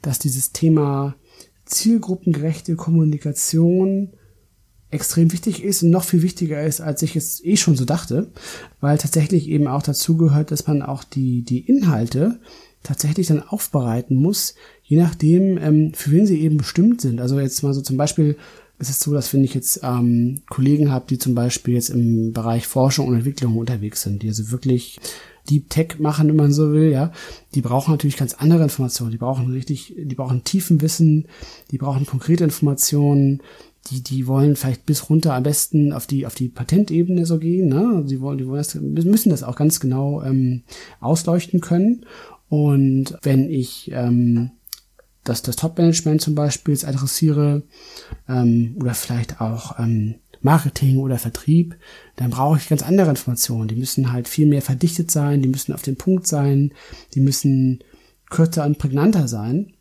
[0.02, 1.16] dass dieses Thema
[1.66, 4.14] zielgruppengerechte Kommunikation
[4.90, 8.32] extrem wichtig ist und noch viel wichtiger ist, als ich es eh schon so dachte,
[8.80, 12.40] weil tatsächlich eben auch dazu gehört, dass man auch die die Inhalte
[12.84, 17.22] tatsächlich dann aufbereiten muss, je nachdem, ähm, für wen sie eben bestimmt sind.
[17.22, 18.38] Also jetzt mal so zum Beispiel
[18.80, 22.34] es ist so, dass wenn ich jetzt ähm, Kollegen habe, die zum Beispiel jetzt im
[22.34, 25.00] Bereich Forschung und Entwicklung unterwegs sind, die also wirklich
[25.50, 27.12] Deep Tech machen, wenn man so will, ja,
[27.54, 29.12] die brauchen natürlich ganz andere Informationen.
[29.12, 31.28] Die brauchen richtig, die brauchen tiefen Wissen,
[31.72, 33.42] die brauchen konkrete Informationen,
[33.90, 37.68] die, die wollen vielleicht bis runter am besten auf die, auf die Patentebene so gehen,
[37.68, 38.06] ne?
[38.08, 40.64] Die wollen, die wollen das, müssen das auch ganz genau ähm,
[41.02, 42.06] ausleuchten können.
[42.54, 44.52] Und wenn ich ähm,
[45.24, 47.64] das, das Top-Management zum Beispiel jetzt adressiere
[48.30, 51.76] ähm, oder vielleicht auch ähm, Marketing oder Vertrieb,
[52.16, 53.70] dann brauche ich ganz andere Informationen.
[53.70, 56.76] Die müssen halt viel mehr verdichtet sein, die müssen auf den Punkt sein,
[57.16, 57.80] die müssen
[58.30, 59.74] kürzer und prägnanter sein,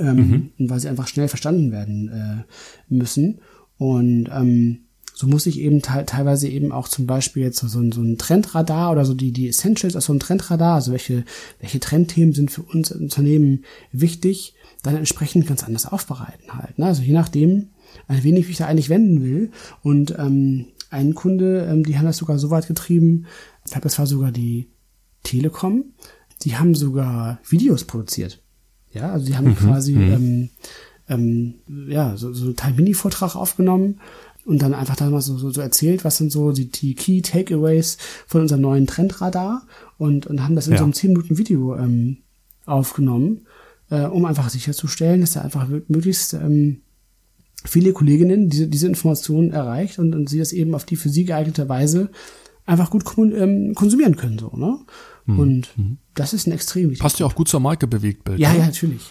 [0.00, 0.68] ähm, mhm.
[0.68, 3.38] weil sie einfach schnell verstanden werden äh, müssen.
[3.78, 4.83] Und ähm,
[5.14, 8.02] so muss ich eben te teilweise eben auch zum Beispiel jetzt so, so, ein, so
[8.02, 11.24] ein Trendradar oder so die, die Essentials aus so einem Trendradar, also welche,
[11.60, 16.78] welche Trendthemen sind für uns Unternehmen wichtig, dann entsprechend ganz anders aufbereiten halt.
[16.78, 16.86] Ne?
[16.86, 17.68] Also je nachdem,
[18.08, 19.52] ein wenig, wie ich da eigentlich wenden will.
[19.82, 23.26] Und ähm, ein Kunde, ähm, die haben das sogar so weit getrieben,
[23.64, 24.68] ich glaube, das war sogar die
[25.22, 25.84] Telekom,
[26.42, 28.42] die haben sogar Videos produziert.
[28.92, 30.12] Ja, also die haben mhm, quasi mhm.
[30.12, 30.50] ähm,
[31.08, 31.54] ähm,
[31.88, 34.00] ja, so, so einen Teil Mini-Vortrag aufgenommen
[34.44, 37.22] und dann einfach da mal so, so, so erzählt, was sind so die, die Key
[37.22, 39.66] Takeaways von unserem neuen Trendradar
[39.98, 40.78] und, und haben das in ja.
[40.78, 42.18] so einem 10 Minuten Video ähm,
[42.66, 43.46] aufgenommen,
[43.90, 46.82] äh, um einfach sicherzustellen, dass da einfach möglichst ähm,
[47.64, 51.24] viele Kolleginnen diese, diese Informationen erreicht und, und sie das eben auf die für sie
[51.24, 52.10] geeignete Weise
[52.66, 54.78] einfach gut ähm, konsumieren können, so, ne?
[55.26, 55.38] Mhm.
[55.38, 55.98] Und mhm.
[56.14, 57.00] das ist ein extrem wichtiges.
[57.00, 58.38] Passt ja auch gut zur Marke Bewegtbild.
[58.38, 58.58] Ja, ne?
[58.58, 59.02] ja, natürlich.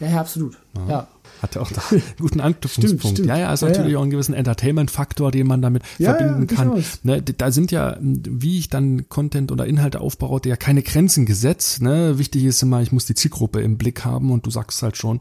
[0.00, 0.58] Ja, ja, absolut.
[0.74, 0.88] Ja.
[0.88, 1.08] ja.
[1.42, 3.00] Hatte auch da einen guten Anknüpfungspunkt.
[3.00, 3.28] Stimmt, stimmt.
[3.28, 3.98] Ja, ja, ist ja, natürlich ja.
[3.98, 6.84] auch einen gewissen Entertainment-Faktor, den man damit ja, verbinden kann.
[7.02, 11.82] Ne, da sind ja, wie ich dann Content oder Inhalte aufbaue, ja keine Grenzen gesetzt.
[11.82, 12.18] Ne?
[12.18, 15.20] Wichtig ist immer, ich muss die Zielgruppe im Blick haben und du sagst halt schon,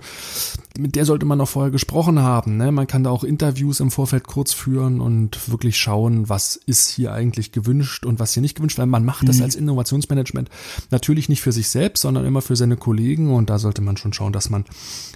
[0.78, 2.58] mit der sollte man noch vorher gesprochen haben.
[2.58, 2.71] Ne?
[2.71, 7.13] Man kann da auch Interviews im Vorfeld kurz führen und wirklich schauen, was ist hier
[7.13, 9.28] eigentlich gewünscht und was hier nicht gewünscht, weil man macht mhm.
[9.28, 10.49] das als Innovationsmanagement
[10.91, 14.13] natürlich nicht für sich selbst, sondern immer für seine Kollegen und da sollte man schon
[14.13, 14.65] schauen, dass man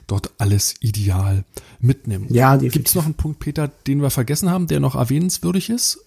[0.08, 1.46] dort alles ideal
[1.80, 2.32] mitnimmt.
[2.32, 6.06] Ja, Gibt es noch einen Punkt, Peter, den wir vergessen haben, der noch erwähnenswürdig ist?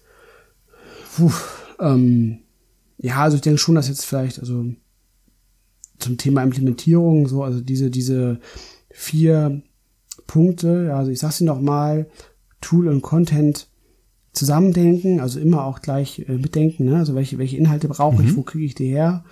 [1.15, 1.31] Puh,
[1.79, 2.39] ähm,
[2.97, 4.65] ja, also ich denke schon, dass jetzt vielleicht, also
[5.99, 8.39] zum Thema Implementierung, so, also diese, diese
[8.89, 9.61] vier
[10.27, 12.07] Punkte, also ich sag's Ihnen nochmal,
[12.61, 13.67] Tool und Content
[14.31, 16.97] zusammendenken, also immer auch gleich äh, mitdenken, ne?
[16.97, 18.27] also welche, welche Inhalte brauche mhm.
[18.27, 19.23] ich, wo kriege ich die her?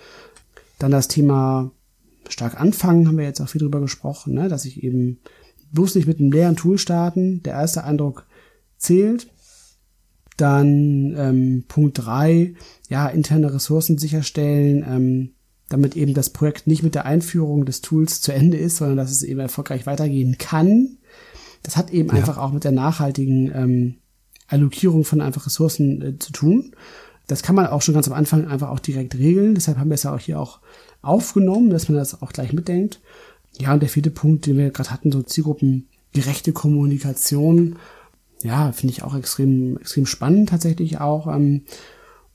[0.78, 1.72] Dann das Thema
[2.28, 4.48] stark anfangen, haben wir jetzt auch viel drüber gesprochen, ne?
[4.48, 5.18] dass ich eben
[5.72, 7.42] bloß nicht mit einem leeren Tool starten.
[7.42, 8.26] Der erste Eindruck
[8.78, 9.28] zählt.
[10.36, 12.54] Dann ähm, Punkt drei,
[12.88, 15.30] ja, interne Ressourcen sicherstellen, ähm,
[15.68, 19.10] damit eben das Projekt nicht mit der Einführung des Tools zu Ende ist, sondern dass
[19.10, 20.98] es eben erfolgreich weitergehen kann.
[21.62, 22.14] Das hat eben ja.
[22.14, 23.94] einfach auch mit der nachhaltigen ähm,
[24.48, 26.72] Allokierung von einfach Ressourcen äh, zu tun.
[27.26, 29.54] Das kann man auch schon ganz am Anfang einfach auch direkt regeln.
[29.54, 30.60] Deshalb haben wir es ja auch hier auch
[31.02, 33.00] aufgenommen, dass man das auch gleich mitdenkt.
[33.58, 37.76] Ja, und der vierte Punkt, den wir gerade hatten, so Zielgruppengerechte Kommunikation.
[38.42, 41.32] Ja, finde ich auch extrem, extrem spannend tatsächlich auch.
[41.32, 41.62] Ähm,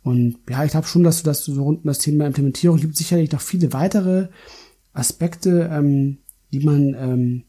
[0.04, 2.96] und ja, ich glaube schon, dass du das so rund um das Thema Implementierung gibt
[2.96, 4.30] sicherlich noch viele weitere
[4.94, 6.20] Aspekte, ähm,
[6.54, 7.44] die man ähm,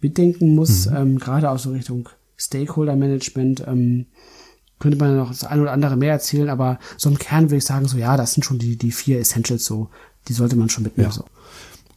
[0.00, 0.96] mitdenken muss, mhm.
[0.96, 3.64] ähm, gerade aus so Richtung Stakeholder Management.
[3.66, 4.06] Ähm,
[4.78, 7.64] könnte man noch das eine oder andere mehr erzählen, aber so im Kern würde ich
[7.64, 9.88] sagen, so ja, das sind schon die, die vier Essentials so,
[10.28, 11.08] die sollte man schon mitnehmen.
[11.08, 11.14] Ja.
[11.14, 11.24] So.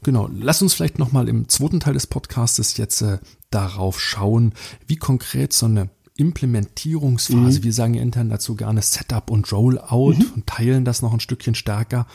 [0.04, 4.54] Genau, lass uns vielleicht nochmal im zweiten Teil des Podcastes jetzt äh, darauf schauen,
[4.86, 7.60] wie konkret so eine Implementierungsphase.
[7.60, 7.64] Mhm.
[7.64, 10.32] Wir sagen ja intern dazu gerne Setup und Rollout mhm.
[10.36, 12.08] und teilen das noch ein Stückchen stärker.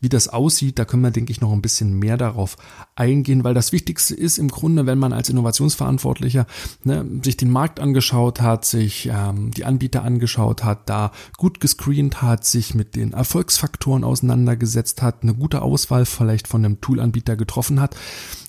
[0.00, 2.56] Wie das aussieht, da können wir, denke ich, noch ein bisschen mehr darauf
[2.96, 6.46] eingehen, weil das Wichtigste ist im Grunde, wenn man als Innovationsverantwortlicher
[6.84, 12.22] ne, sich den Markt angeschaut hat, sich ähm, die Anbieter angeschaut hat, da gut gescreent
[12.22, 17.80] hat, sich mit den Erfolgsfaktoren auseinandergesetzt hat, eine gute Auswahl vielleicht von einem Toolanbieter getroffen
[17.80, 17.94] hat.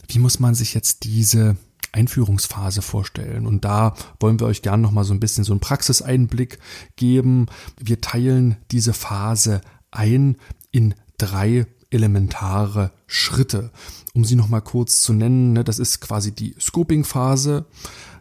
[0.08, 1.58] Wie muss man sich jetzt diese
[1.96, 3.48] Einführungsphase vorstellen.
[3.48, 6.60] Und da wollen wir euch gerne noch mal so ein bisschen so einen Praxiseinblick
[6.96, 7.48] geben.
[7.80, 10.38] Wir teilen diese Phase ein
[10.72, 13.72] in drei elementare Schritte.
[14.14, 17.66] Um sie noch mal kurz zu nennen, ne, das ist quasi die Scoping-Phase,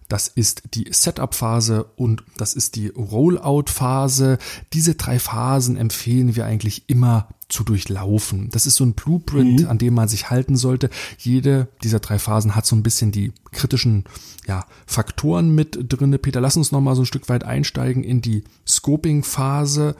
[0.09, 4.39] das ist die Setup-Phase und das ist die Rollout-Phase.
[4.73, 8.49] Diese drei Phasen empfehlen wir eigentlich immer zu durchlaufen.
[8.51, 9.69] Das ist so ein Blueprint, mhm.
[9.69, 10.91] an dem man sich halten sollte.
[11.19, 14.05] Jede dieser drei Phasen hat so ein bisschen die kritischen
[14.47, 16.19] ja, Faktoren mit drinne.
[16.19, 19.97] Peter, lass uns noch mal so ein Stück weit einsteigen in die Scoping-Phase.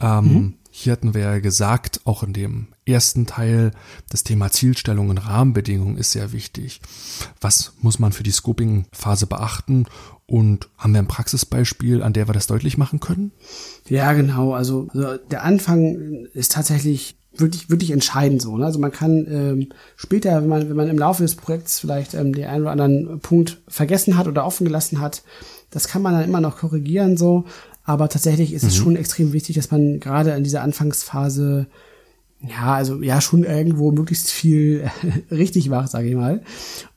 [0.00, 0.54] Ähm, mhm.
[0.70, 3.72] Hier hatten wir ja gesagt, auch in dem ersten Teil,
[4.10, 6.80] das Thema Zielstellung und Rahmenbedingungen ist sehr wichtig.
[7.40, 9.86] Was muss man für die Scoping-Phase beachten?
[10.28, 13.30] Und haben wir ein Praxisbeispiel, an der wir das deutlich machen können?
[13.88, 14.54] Ja, genau.
[14.54, 18.56] Also, also der Anfang ist tatsächlich wirklich wirklich entscheidend so.
[18.56, 18.64] Ne?
[18.64, 22.32] Also man kann ähm, später, wenn man wenn man im Laufe des Projekts vielleicht ähm,
[22.32, 25.22] den einen oder anderen Punkt vergessen hat oder offen gelassen hat,
[25.70, 27.44] das kann man dann immer noch korrigieren so.
[27.84, 28.68] Aber tatsächlich ist mhm.
[28.68, 31.68] es schon extrem wichtig, dass man gerade in dieser Anfangsphase
[32.40, 34.90] ja, also ja, schon irgendwo möglichst viel
[35.30, 36.42] richtig macht, sage ich mal.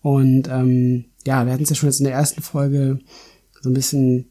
[0.02, 2.99] Und ähm, ja, wir hatten es ja schon jetzt in der ersten Folge
[3.62, 4.30] so ein bisschen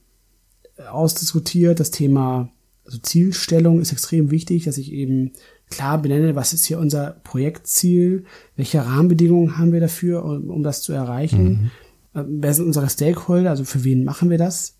[0.90, 1.80] ausdiskutiert.
[1.80, 2.50] Das Thema
[2.84, 5.32] also Zielstellung ist extrem wichtig, dass ich eben
[5.68, 8.24] klar benenne, was ist hier unser Projektziel,
[8.56, 11.70] welche Rahmenbedingungen haben wir dafür, um, um das zu erreichen.
[12.14, 12.20] Mhm.
[12.20, 14.76] Äh, wer sind unsere Stakeholder, also für wen machen wir das?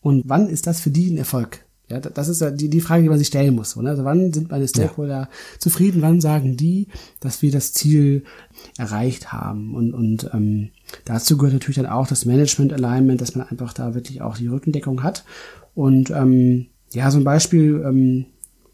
[0.00, 1.64] Und wann ist das für die ein Erfolg?
[1.90, 3.76] Ja, das ist ja die, die Frage, die man sich stellen muss.
[3.76, 3.90] Oder?
[3.90, 5.28] Also wann sind meine Stakeholder ja.
[5.58, 6.02] zufrieden?
[6.02, 6.88] Wann sagen die,
[7.20, 8.24] dass wir das Ziel
[8.76, 9.74] erreicht haben?
[9.74, 10.68] Und, und ähm,
[11.06, 14.48] dazu gehört natürlich dann auch das Management Alignment, dass man einfach da wirklich auch die
[14.48, 15.24] Rückendeckung hat.
[15.74, 18.26] Und ähm, ja, so ein Beispiel, ähm,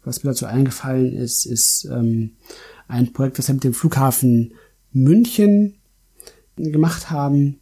[0.03, 2.31] was mir dazu eingefallen ist, ist ähm,
[2.87, 4.53] ein Projekt, das wir mit dem Flughafen
[4.91, 5.75] München
[6.57, 7.59] gemacht haben,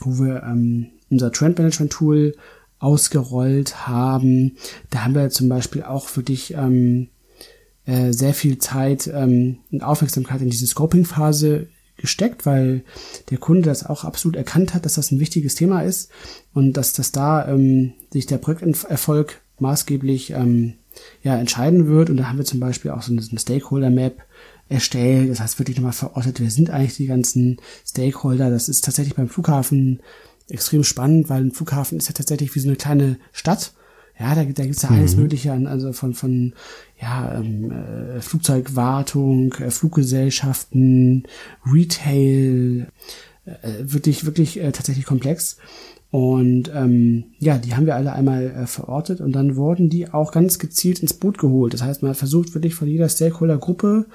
[0.00, 2.34] wo wir ähm, unser Trend Management Tool
[2.78, 4.56] ausgerollt haben.
[4.90, 7.08] Da haben wir zum Beispiel auch wirklich ähm,
[7.86, 12.82] äh, sehr viel Zeit ähm, und Aufmerksamkeit in diese Scoping-Phase gesteckt, weil
[13.30, 16.10] der Kunde das auch absolut erkannt hat, dass das ein wichtiges Thema ist
[16.54, 20.74] und dass das da ähm, sich der Projekterfolg maßgeblich ähm,
[21.22, 22.10] ja, entscheiden wird.
[22.10, 24.22] Und da haben wir zum Beispiel auch so eine, eine Stakeholder-Map
[24.68, 25.30] erstellt.
[25.30, 28.50] Das heißt wirklich nochmal verortet, wer sind eigentlich die ganzen Stakeholder.
[28.50, 30.00] Das ist tatsächlich beim Flughafen
[30.48, 33.72] extrem spannend, weil ein Flughafen ist ja tatsächlich wie so eine kleine Stadt.
[34.18, 35.22] Ja, da, da gibt's ja alles mhm.
[35.22, 36.54] Mögliche an, also von, von
[37.00, 41.22] ja, ähm, äh, Flugzeugwartung, äh, Fluggesellschaften,
[41.64, 42.88] Retail,
[43.44, 45.58] äh, wirklich, wirklich äh, tatsächlich komplex.
[46.10, 50.32] Und ähm, ja, die haben wir alle einmal äh, verortet und dann wurden die auch
[50.32, 51.74] ganz gezielt ins Boot geholt.
[51.74, 54.06] Das heißt, man hat versucht wirklich von jeder Stakeholder-Gruppe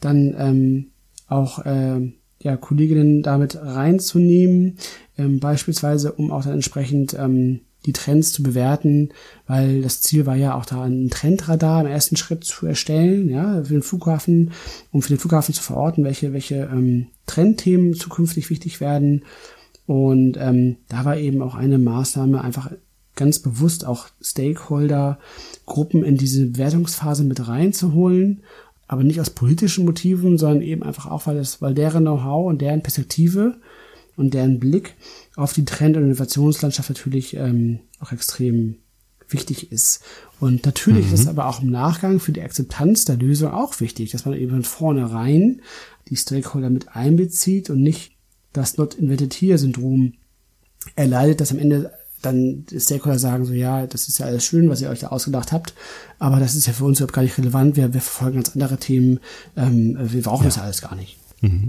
[0.00, 0.86] dann ähm,
[1.28, 4.78] auch äh, ja, Kolleginnen damit reinzunehmen,
[5.22, 9.10] ähm, beispielsweise um auch dann entsprechend ähm, die Trends zu bewerten,
[9.46, 13.64] weil das Ziel war ja auch da ein Trendradar im ersten Schritt zu erstellen, ja,
[13.64, 14.52] für den Flughafen,
[14.92, 19.24] um für den Flughafen zu verorten, welche, welche ähm, Trendthemen zukünftig wichtig werden.
[19.86, 22.70] Und ähm, da war eben auch eine Maßnahme, einfach
[23.16, 28.42] ganz bewusst auch Stakeholder-Gruppen in diese Bewertungsphase mit reinzuholen
[28.92, 32.60] aber nicht aus politischen Motiven, sondern eben einfach auch, weil es, weil deren Know-how und
[32.60, 33.56] deren Perspektive
[34.16, 34.94] und deren Blick
[35.36, 38.76] auf die Trend- und Innovationslandschaft natürlich ähm, auch extrem
[39.28, 40.02] wichtig ist.
[40.40, 41.14] Und natürlich mhm.
[41.14, 44.50] ist aber auch im Nachgang für die Akzeptanz der Lösung auch wichtig, dass man eben
[44.50, 45.62] von vornherein
[46.08, 48.12] die Stakeholder mit einbezieht und nicht
[48.52, 50.14] das Not Invented Here Syndrom
[50.94, 54.80] erleidet, dass am Ende dann Stakeholder sagen so, ja, das ist ja alles schön, was
[54.80, 55.74] ihr euch da ausgedacht habt,
[56.18, 58.76] aber das ist ja für uns überhaupt gar nicht relevant, wir, wir verfolgen ganz andere
[58.76, 59.18] Themen,
[59.56, 60.48] ähm, wir brauchen ja.
[60.48, 61.18] das alles gar nicht.
[61.40, 61.68] Mhm.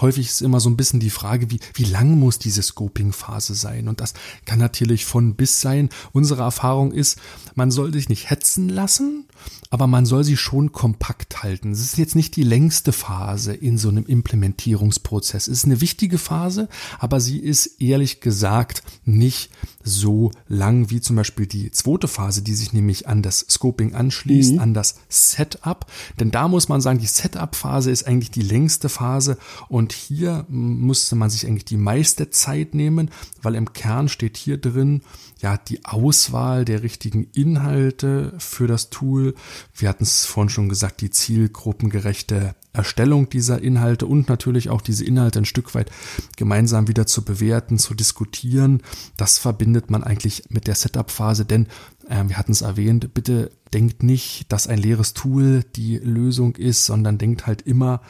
[0.00, 3.88] Häufig ist immer so ein bisschen die Frage, wie, wie lang muss diese Scoping-Phase sein?
[3.88, 5.88] Und das kann natürlich von bis sein.
[6.12, 7.18] Unsere Erfahrung ist,
[7.54, 9.24] man soll sich nicht hetzen lassen,
[9.70, 11.72] aber man soll sie schon kompakt halten.
[11.72, 15.48] Es ist jetzt nicht die längste Phase in so einem Implementierungsprozess.
[15.48, 19.50] Es ist eine wichtige Phase, aber sie ist ehrlich gesagt nicht
[19.82, 24.54] so lang wie zum Beispiel die zweite Phase, die sich nämlich an das Scoping anschließt,
[24.54, 24.60] mhm.
[24.60, 25.86] an das Setup.
[26.18, 30.44] Denn da muss man sagen, die Setup-Phase ist eigentlich die längste Phase und Und hier
[30.48, 33.08] musste man sich eigentlich die meiste Zeit nehmen,
[33.40, 35.02] weil im Kern steht hier drin,
[35.40, 39.36] ja, die Auswahl der richtigen Inhalte für das Tool.
[39.76, 45.04] Wir hatten es vorhin schon gesagt, die zielgruppengerechte Erstellung dieser Inhalte und natürlich auch diese
[45.04, 45.92] Inhalte ein Stück weit
[46.36, 48.82] gemeinsam wieder zu bewerten, zu diskutieren.
[49.16, 51.68] Das verbindet man eigentlich mit der Setup-Phase, denn
[52.08, 56.86] äh, wir hatten es erwähnt, bitte denkt nicht, dass ein leeres Tool die Lösung ist,
[56.86, 58.00] sondern denkt halt immer,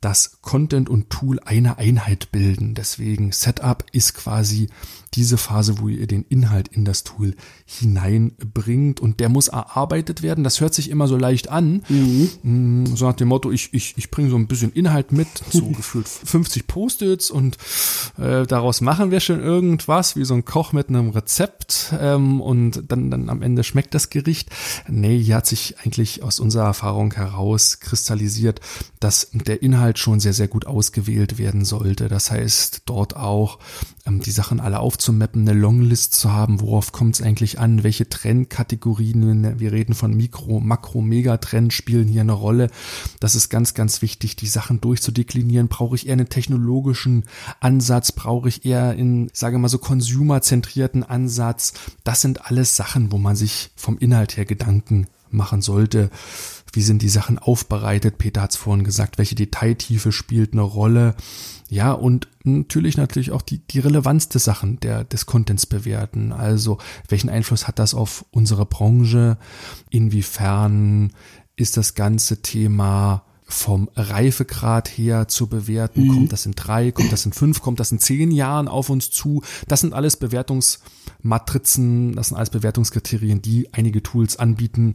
[0.00, 2.74] dass Content und Tool eine Einheit bilden.
[2.74, 4.68] Deswegen Setup ist quasi
[5.14, 10.44] diese Phase, wo ihr den Inhalt in das Tool hineinbringt und der muss erarbeitet werden.
[10.44, 11.82] Das hört sich immer so leicht an.
[11.88, 12.30] Mhm.
[12.42, 15.66] Mm, so nach dem Motto, ich, ich, ich bringe so ein bisschen Inhalt mit, so
[15.70, 17.58] gefühlt 50 Post-its und
[18.18, 22.84] äh, daraus machen wir schon irgendwas, wie so ein Koch mit einem Rezept ähm, und
[22.88, 24.50] dann, dann am Ende schmeckt das Gericht.
[24.88, 28.60] Nee, hier hat sich eigentlich aus unserer Erfahrung heraus kristallisiert,
[29.00, 32.08] dass der Inhalt schon sehr, sehr gut ausgewählt werden sollte.
[32.08, 33.58] Das heißt, dort auch
[34.06, 38.10] ähm, die Sachen alle aufzumappen, eine Longlist zu haben, worauf kommt es eigentlich an, welche
[38.10, 42.68] Trendkategorien, wir reden von Mikro, Makro, Megatrend spielen hier eine Rolle.
[43.18, 45.68] Das ist ganz, ganz wichtig, die Sachen durchzudeklinieren.
[45.68, 47.24] Brauche ich eher einen technologischen
[47.60, 48.12] Ansatz?
[48.12, 51.72] Brauche ich eher in, sage mal so, consumerzentrierten Ansatz?
[52.04, 56.10] Das sind alles Sachen, wo man sich vom Inhalt her Gedanken machen sollte.
[56.72, 58.18] Wie sind die Sachen aufbereitet?
[58.18, 61.14] Peter hat es vorhin gesagt, welche Detailtiefe spielt eine Rolle?
[61.68, 66.32] Ja, und natürlich natürlich auch die, die Relevanz des Sachen, der, des Contents bewerten.
[66.32, 69.38] Also, welchen Einfluss hat das auf unsere Branche?
[69.90, 71.12] Inwiefern
[71.56, 76.04] ist das ganze Thema vom Reifegrad her zu bewerten?
[76.04, 76.14] Mhm.
[76.14, 79.10] Kommt das in drei, kommt das in fünf, kommt das in zehn Jahren auf uns
[79.10, 79.42] zu?
[79.68, 80.78] Das sind alles Bewertungs-
[81.22, 84.94] Matrizen, das sind alles Bewertungskriterien, die einige Tools anbieten,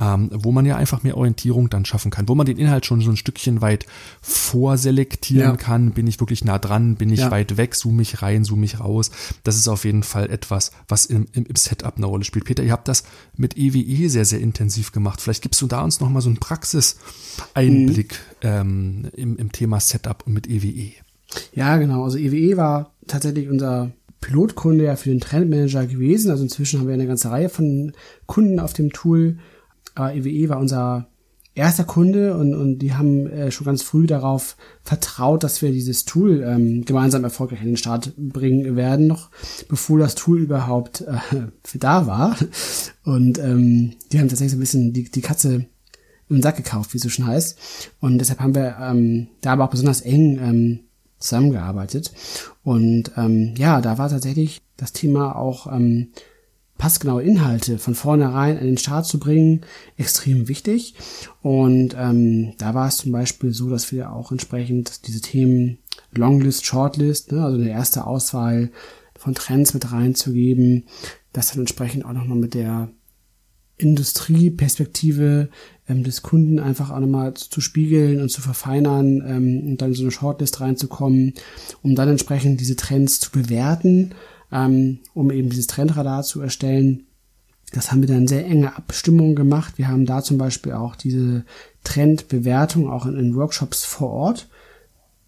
[0.00, 3.00] ähm, wo man ja einfach mehr Orientierung dann schaffen kann, wo man den Inhalt schon
[3.00, 3.86] so ein Stückchen weit
[4.20, 5.56] vorselektieren ja.
[5.56, 5.92] kann.
[5.92, 6.96] Bin ich wirklich nah dran?
[6.96, 7.30] Bin ich ja.
[7.30, 7.74] weit weg?
[7.74, 8.44] Zoome ich rein?
[8.44, 9.10] Zoome ich raus?
[9.44, 12.44] Das ist auf jeden Fall etwas, was im, im, im Setup eine Rolle spielt.
[12.44, 13.04] Peter, ihr habt das
[13.36, 15.20] mit EWE sehr, sehr intensiv gemacht.
[15.20, 17.91] Vielleicht gibst du da uns nochmal so einen Praxiseinblick mhm.
[18.42, 20.68] Ähm, im, im Thema Setup und mit EWE.
[20.68, 20.92] E.
[21.54, 22.04] Ja, genau.
[22.04, 26.30] Also EWE e war tatsächlich unser Pilotkunde ja für den Trendmanager gewesen.
[26.30, 27.92] Also inzwischen haben wir eine ganze Reihe von
[28.26, 29.38] Kunden auf dem Tool.
[29.94, 31.08] Aber EWE e war unser
[31.54, 36.04] erster Kunde und, und die haben äh, schon ganz früh darauf vertraut, dass wir dieses
[36.04, 39.30] Tool ähm, gemeinsam erfolgreich in den Start bringen werden, noch
[39.68, 41.18] bevor das Tool überhaupt äh,
[41.74, 42.36] da war.
[43.04, 45.66] Und ähm, die haben tatsächlich so ein bisschen die, die Katze
[46.34, 47.58] im Sack gekauft, wie es so schon heißt.
[48.00, 50.80] Und deshalb haben wir ähm, da aber auch besonders eng ähm,
[51.18, 52.12] zusammengearbeitet.
[52.64, 56.08] Und ähm, ja, da war tatsächlich das Thema auch ähm,
[56.78, 59.60] passgenaue Inhalte von vornherein an den Start zu bringen,
[59.96, 60.94] extrem wichtig.
[61.40, 65.78] Und ähm, da war es zum Beispiel so, dass wir auch entsprechend diese Themen
[66.10, 68.70] Longlist, Shortlist, ne, also eine erste Auswahl
[69.16, 70.84] von Trends mit reinzugeben,
[71.32, 72.88] das dann entsprechend auch nochmal mit der
[73.82, 75.48] Industrieperspektive
[75.88, 79.90] ähm, des Kunden einfach auch nochmal zu, zu spiegeln und zu verfeinern ähm, und dann
[79.90, 81.34] in so eine Shortlist reinzukommen,
[81.82, 84.14] um dann entsprechend diese Trends zu bewerten,
[84.52, 87.06] ähm, um eben dieses Trendradar zu erstellen.
[87.72, 89.78] Das haben wir dann sehr enge Abstimmungen gemacht.
[89.78, 91.44] Wir haben da zum Beispiel auch diese
[91.84, 94.48] Trendbewertung auch in, in Workshops vor Ort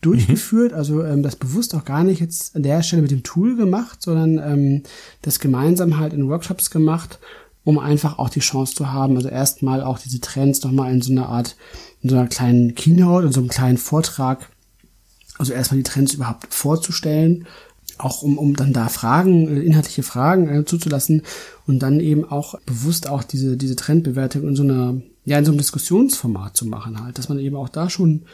[0.03, 0.79] durchgeführt, mhm.
[0.79, 4.03] also ähm, das bewusst auch gar nicht jetzt an der Stelle mit dem Tool gemacht,
[4.03, 4.83] sondern ähm,
[5.23, 7.19] das gemeinsam halt in Workshops gemacht
[7.65, 11.11] um einfach auch die Chance zu haben, also erstmal auch diese Trends nochmal in so
[11.11, 11.57] einer Art,
[12.03, 14.51] in so einer kleinen Keynote, in so einem kleinen Vortrag,
[15.39, 17.47] also erstmal die Trends überhaupt vorzustellen,
[17.99, 21.23] auch um, um dann da Fragen, äh, inhaltliche Fragen äh, zuzulassen
[21.67, 25.53] und dann eben auch bewusst auch diese, diese Trendbewertung in so einer, ja, in so
[25.53, 28.25] einem Diskussionsformat zu machen halt, dass man eben auch da schon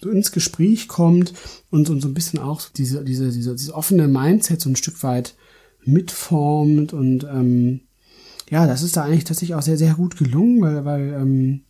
[0.00, 1.32] so ins Gespräch kommt
[1.70, 5.02] und, und so ein bisschen auch diese, diese, diese, diese offene Mindset so ein Stück
[5.02, 5.34] weit
[5.84, 7.80] mitformt und ähm,
[8.50, 11.60] ja, das ist da eigentlich tatsächlich auch sehr, sehr gut gelungen, weil, weil ähm,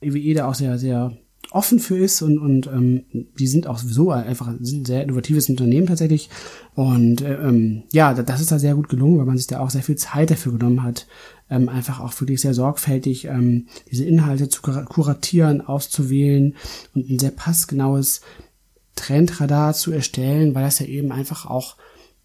[0.00, 1.16] EWE da auch sehr, sehr
[1.52, 3.04] offen für ist und, und ähm,
[3.38, 6.28] die sind auch sowieso einfach ein sehr innovatives Unternehmen tatsächlich.
[6.74, 9.70] Und äh, ähm, ja, das ist da sehr gut gelungen, weil man sich da auch
[9.70, 11.06] sehr viel Zeit dafür genommen hat,
[11.48, 16.54] ähm, einfach auch wirklich sehr sorgfältig ähm, diese Inhalte zu kuratieren, auszuwählen
[16.94, 18.20] und ein sehr passgenaues
[18.96, 21.76] Trendradar zu erstellen, weil das ja eben einfach auch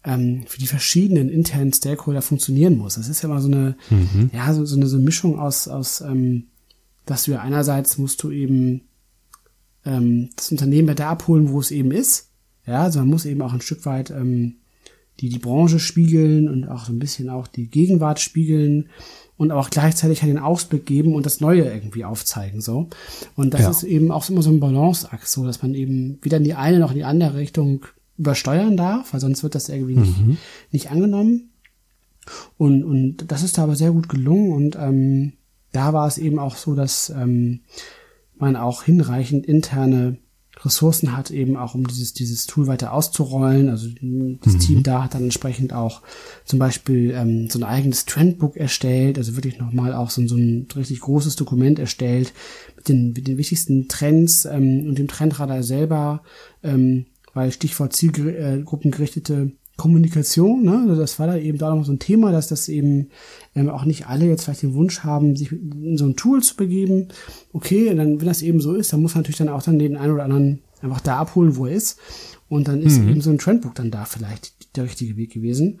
[0.04, 2.94] ähm, für die verschiedenen internen Stakeholder funktionieren muss.
[2.94, 4.30] Das ist ja immer so eine, mhm.
[4.32, 6.44] ja, so, so, eine, so eine Mischung aus, aus ähm,
[7.06, 8.82] dass du ja einerseits musst du eben
[9.84, 12.28] ähm, das Unternehmen der abholen, wo es eben ist.
[12.66, 14.56] Ja, also man muss eben auch ein Stück weit ähm,
[15.20, 18.88] die, die Branche spiegeln und auch so ein bisschen auch die Gegenwart spiegeln.
[19.38, 22.88] und auch gleichzeitig halt den Ausblick geben und das Neue irgendwie aufzeigen, so.
[23.34, 23.70] Und das Ja.
[23.70, 26.78] ist eben auch immer so ein Balanceakt, so, dass man eben weder in die eine
[26.78, 27.84] noch in die andere Richtung
[28.18, 30.14] übersteuern darf, weil sonst wird das irgendwie nicht,
[30.70, 31.50] nicht angenommen.
[32.56, 35.32] Und, und das ist da aber sehr gut gelungen und ähm,
[35.72, 37.60] da war es eben auch so, dass ähm,
[38.36, 40.18] man auch hinreichend interne
[40.64, 43.68] Ressourcen hat, eben auch um dieses, dieses Tool weiter auszurollen.
[43.68, 43.88] Also
[44.44, 46.02] das Team da hat dann entsprechend auch
[46.44, 50.36] zum Beispiel ähm, so ein eigenes Trendbook erstellt, also wirklich nochmal auch so, ein- so
[50.36, 52.32] ein richtig großes Dokument erstellt
[52.76, 56.22] mit den, mit den wichtigsten Trends ähm, und dem Trendradar selber,
[56.62, 60.86] ähm, weil Stichwort zielgruppengerichtete Kommunikation, ne?
[60.88, 63.08] Also das war da eben da noch so ein Thema, dass das eben
[63.54, 66.56] ähm, auch nicht alle jetzt vielleicht den Wunsch haben, sich in so ein Tool zu
[66.56, 67.08] begeben.
[67.52, 69.78] Okay, und dann, wenn das eben so ist, dann muss man natürlich dann auch dann
[69.78, 71.98] den einen oder anderen einfach da abholen, wo er ist.
[72.48, 75.80] Und dann ist eben so ein Trendbook dann da vielleicht der richtige Weg gewesen.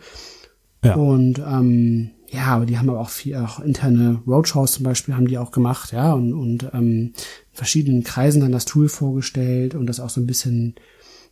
[0.82, 0.94] Ja.
[0.94, 5.28] Und ähm, ja, aber die haben aber auch viel, auch interne Roadshows zum Beispiel haben
[5.28, 7.12] die auch gemacht, ja, und, und ähm,
[7.52, 10.74] verschiedenen Kreisen dann das Tool vorgestellt und das auch so ein bisschen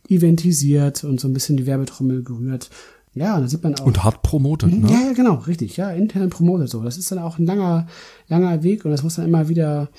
[0.07, 2.69] eventisiert und so ein bisschen die Werbetrommel gerührt.
[3.13, 3.85] Ja, da sieht man auch.
[3.85, 4.89] Und hart promotet, ne?
[4.89, 6.81] Ja, ja, genau, richtig, ja, intern promotet so.
[6.81, 7.87] Das ist dann auch ein langer,
[8.27, 9.89] langer Weg und das muss man immer wieder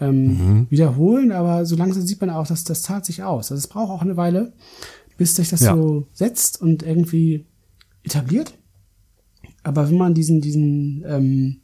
[0.00, 3.52] ähm, wiederholen, aber so langsam sieht man auch, dass das zahlt sich aus.
[3.52, 4.52] Also es braucht auch eine Weile,
[5.18, 5.74] bis sich das Ja.
[5.76, 7.44] so setzt und irgendwie
[8.02, 8.54] etabliert.
[9.62, 11.60] Aber wenn man diesen, diesen, ähm,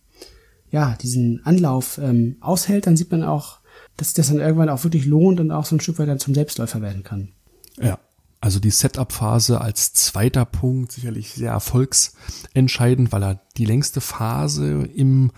[0.71, 3.59] ja, diesen Anlauf ähm, aushält, dann sieht man auch,
[3.97, 6.35] dass das dann irgendwann auch wirklich lohnt und auch so ein Stück weit dann zum
[6.35, 7.31] Selbstläufer werden kann.
[7.81, 7.99] Ja.
[8.41, 15.31] Also die Setup-Phase als zweiter Punkt sicherlich sehr erfolgsentscheidend, weil er die längste Phase im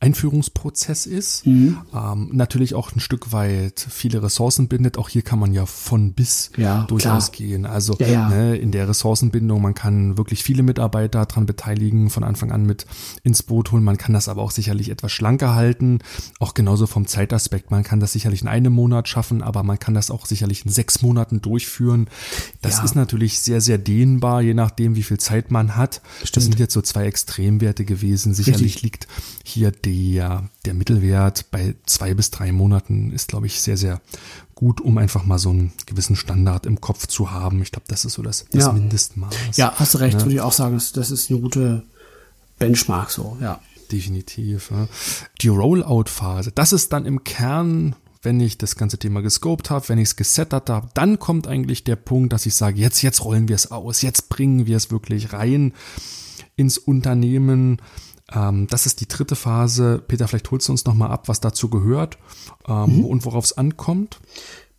[0.00, 1.44] Einführungsprozess ist.
[1.46, 1.78] Mhm.
[1.92, 4.96] Ähm, natürlich auch ein Stück weit viele Ressourcen bindet.
[4.96, 7.36] Auch hier kann man ja von bis Ja, durchaus klar.
[7.48, 7.66] gehen.
[7.66, 8.28] Also Ja, ja.
[8.28, 12.86] Ne, in der Ressourcenbindung, man kann wirklich viele Mitarbeiter dran beteiligen, von Anfang an mit
[13.24, 13.82] ins Boot holen.
[13.82, 15.98] Man kann das aber auch sicherlich etwas schlanker halten.
[16.38, 17.70] Auch genauso vom Zeitaspekt.
[17.72, 20.70] Man kann das sicherlich in einem Monat schaffen, aber man kann das auch sicherlich in
[20.70, 22.08] sechs Monaten durchführen.
[22.62, 26.02] Das ist natürlich sehr, sehr dehnbar, je nachdem, wie viel Zeit man hat.
[26.20, 26.44] Das Stimmt.
[26.44, 27.06] sind jetzt so zwei
[27.58, 28.34] Extremwerte gewesen.
[28.34, 28.82] Sicherlich Richtig.
[28.82, 29.08] liegt
[29.44, 34.00] hier der, der Mittelwert bei zwei bis drei Monaten ist, glaube ich, sehr, sehr
[34.54, 37.62] gut, um einfach mal so einen gewissen Standard im Kopf zu haben.
[37.62, 38.72] Ich glaube, das ist so das, das Ja.
[38.72, 39.34] Mindestmaß.
[39.56, 41.84] Ja, hast du recht, würde ich auch sagen, das, das ist eine gute
[42.58, 43.60] Benchmark so, ja.
[43.90, 44.70] Definitiv.
[44.70, 44.88] Ja.
[45.40, 49.98] Die Rollout-Phase, das ist dann im Kern, wenn ich das ganze Thema gescoped habe, wenn
[49.98, 53.48] ich es gesettert habe, dann kommt eigentlich der Punkt, dass ich sage, jetzt, jetzt rollen
[53.48, 55.72] wir es aus, jetzt bringen wir es wirklich rein
[56.58, 57.80] ins Unternehmen.
[58.30, 60.02] Ähm, das ist die dritte Phase.
[60.06, 62.18] Peter, vielleicht holst du uns nochmal ab, was dazu gehört
[62.66, 64.20] ähm, und worauf es ankommt.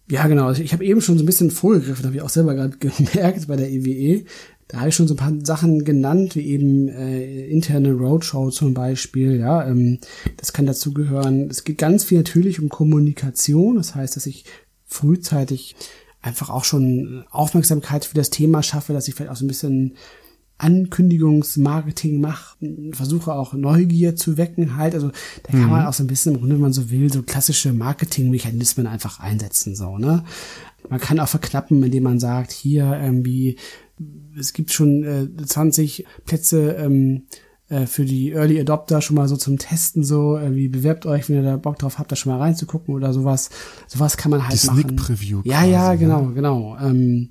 [0.09, 0.47] Ja, genau.
[0.47, 3.47] Also ich habe eben schon so ein bisschen vorgegriffen, habe ich auch selber gerade gemerkt
[3.47, 4.25] bei der EWE.
[4.67, 8.75] Da habe ich schon so ein paar Sachen genannt, wie eben äh, interne Roadshow zum
[8.75, 9.39] Beispiel.
[9.39, 9.99] Ja, ähm,
[10.37, 11.49] das kann dazugehören.
[11.49, 13.77] Es geht ganz viel natürlich um Kommunikation.
[13.77, 14.45] Das heißt, dass ich
[14.85, 15.75] frühzeitig
[16.21, 19.95] einfach auch schon Aufmerksamkeit für das Thema schaffe, dass ich vielleicht auch so ein bisschen
[20.59, 22.57] Ankündigungsmarketing mache,
[22.91, 24.93] versuche auch Neugier zu wecken halt.
[24.93, 25.09] Also
[25.43, 27.73] da kann man auch so ein bisschen, im Grunde, wenn man so will, so klassische
[27.73, 30.23] Marketingmechanismen einfach einsetzen, so, ne?
[30.89, 33.57] Man kann auch verknappen, indem man sagt, hier irgendwie,
[34.37, 37.23] es gibt schon äh, 20 Plätze ähm,
[37.69, 41.37] äh, für die Early Adopter schon mal so zum Testen so, irgendwie bewerbt euch, wenn
[41.37, 43.49] ihr da Bock drauf habt, da schon mal reinzugucken oder sowas.
[43.87, 44.81] Sowas kann man halt Die machen.
[44.81, 45.95] Sneak Preview Ja, quasi, ja, ja.
[45.95, 46.77] genau, genau.
[46.81, 47.29] Ähm,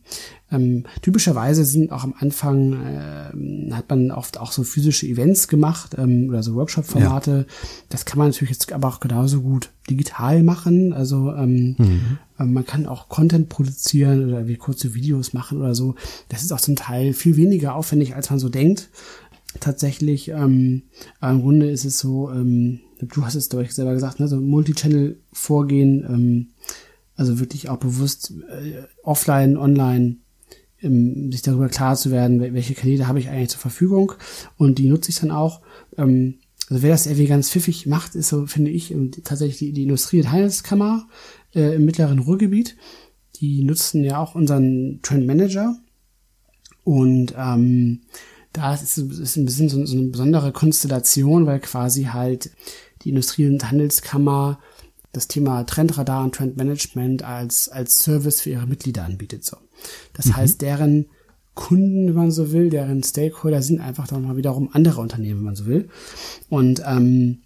[0.51, 5.95] ähm, typischerweise sind auch am Anfang ähm, hat man oft auch so physische Events gemacht
[5.99, 7.47] ähm, oder so Workshop-Formate.
[7.91, 10.95] Das kann man natürlich jetzt aber auch genauso gut digital machen.
[10.95, 15.97] Also ähm, ähm, man kann auch Content produzieren oder wie kurze Videos machen oder so.
[16.30, 18.89] Das ist auch zum Teil viel weniger aufwendig, als man so denkt.
[19.61, 20.82] Tatsächlich, ähm,
[21.22, 24.36] im Grunde ist es so, ähm, du hast es, glaube ich, selber gesagt, ne, so
[24.40, 26.46] Multichannel-Vorgehen, ähm,
[27.16, 30.16] also wirklich auch bewusst äh, offline, online
[30.82, 34.12] ähm, sich darüber klar zu werden, wel- welche Kanäle habe ich eigentlich zur Verfügung
[34.59, 35.62] und die nutze ich dann auch.
[35.96, 36.34] Ähm,
[36.68, 39.84] also wer das irgendwie ganz pfiffig macht, ist so, finde ich, ähm, tatsächlich die, die
[39.84, 41.09] Industrie- und Handelskammer
[41.55, 42.76] äh, im mittleren Ruhrgebiet.
[43.36, 45.76] Die nutzen ja auch unseren Trend Manager
[46.84, 48.03] und ähm,
[48.59, 52.50] da ist, ist ein bisschen so, so eine besondere Konstellation, weil quasi halt
[53.02, 54.59] die Industrie- und Handelskammer
[55.12, 59.44] das Thema Trendradar und Trendmanagement als, als Service für ihre Mitglieder anbietet.
[59.44, 59.56] So.
[60.12, 61.06] Das heißt, deren
[61.54, 65.46] Kunden, wenn man so will, deren Stakeholder sind einfach dann mal wiederum andere Unternehmen, wenn
[65.46, 65.88] man so will.
[66.48, 67.42] Und ähm,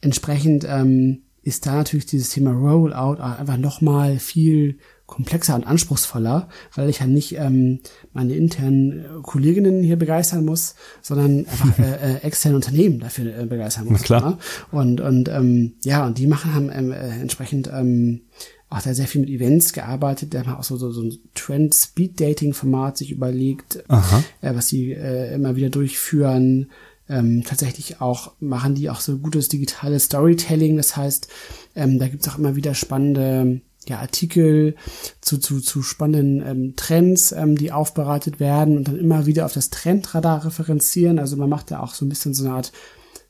[0.00, 4.78] entsprechend ähm, ist da natürlich dieses Thema Rollout auch einfach nochmal viel
[5.12, 7.80] komplexer und anspruchsvoller, weil ich ja nicht ähm,
[8.14, 13.44] meine internen äh, Kolleginnen hier begeistern muss, sondern einfach äh, äh, externe Unternehmen dafür äh,
[13.44, 14.00] begeistern muss.
[14.00, 14.30] Na klar.
[14.30, 14.38] Ne?
[14.70, 18.22] Und und ähm, ja, und die machen haben ähm, äh, entsprechend ähm,
[18.70, 22.96] auch da sehr viel mit Events gearbeitet, der haben auch so, so, so ein Trend-Speed-Dating-Format
[22.96, 24.24] sich überlegt, Aha.
[24.40, 26.70] äh, was sie äh, immer wieder durchführen.
[27.06, 30.78] Ähm, tatsächlich auch machen die auch so gutes digitales Storytelling.
[30.78, 31.28] Das heißt,
[31.74, 34.76] ähm, da gibt's auch immer wieder spannende ja, Artikel
[35.20, 39.54] zu, zu, zu spannenden ähm, Trends, ähm, die aufbereitet werden und dann immer wieder auf
[39.54, 41.18] das Trendradar referenzieren.
[41.18, 42.72] Also man macht da auch so ein bisschen so eine Art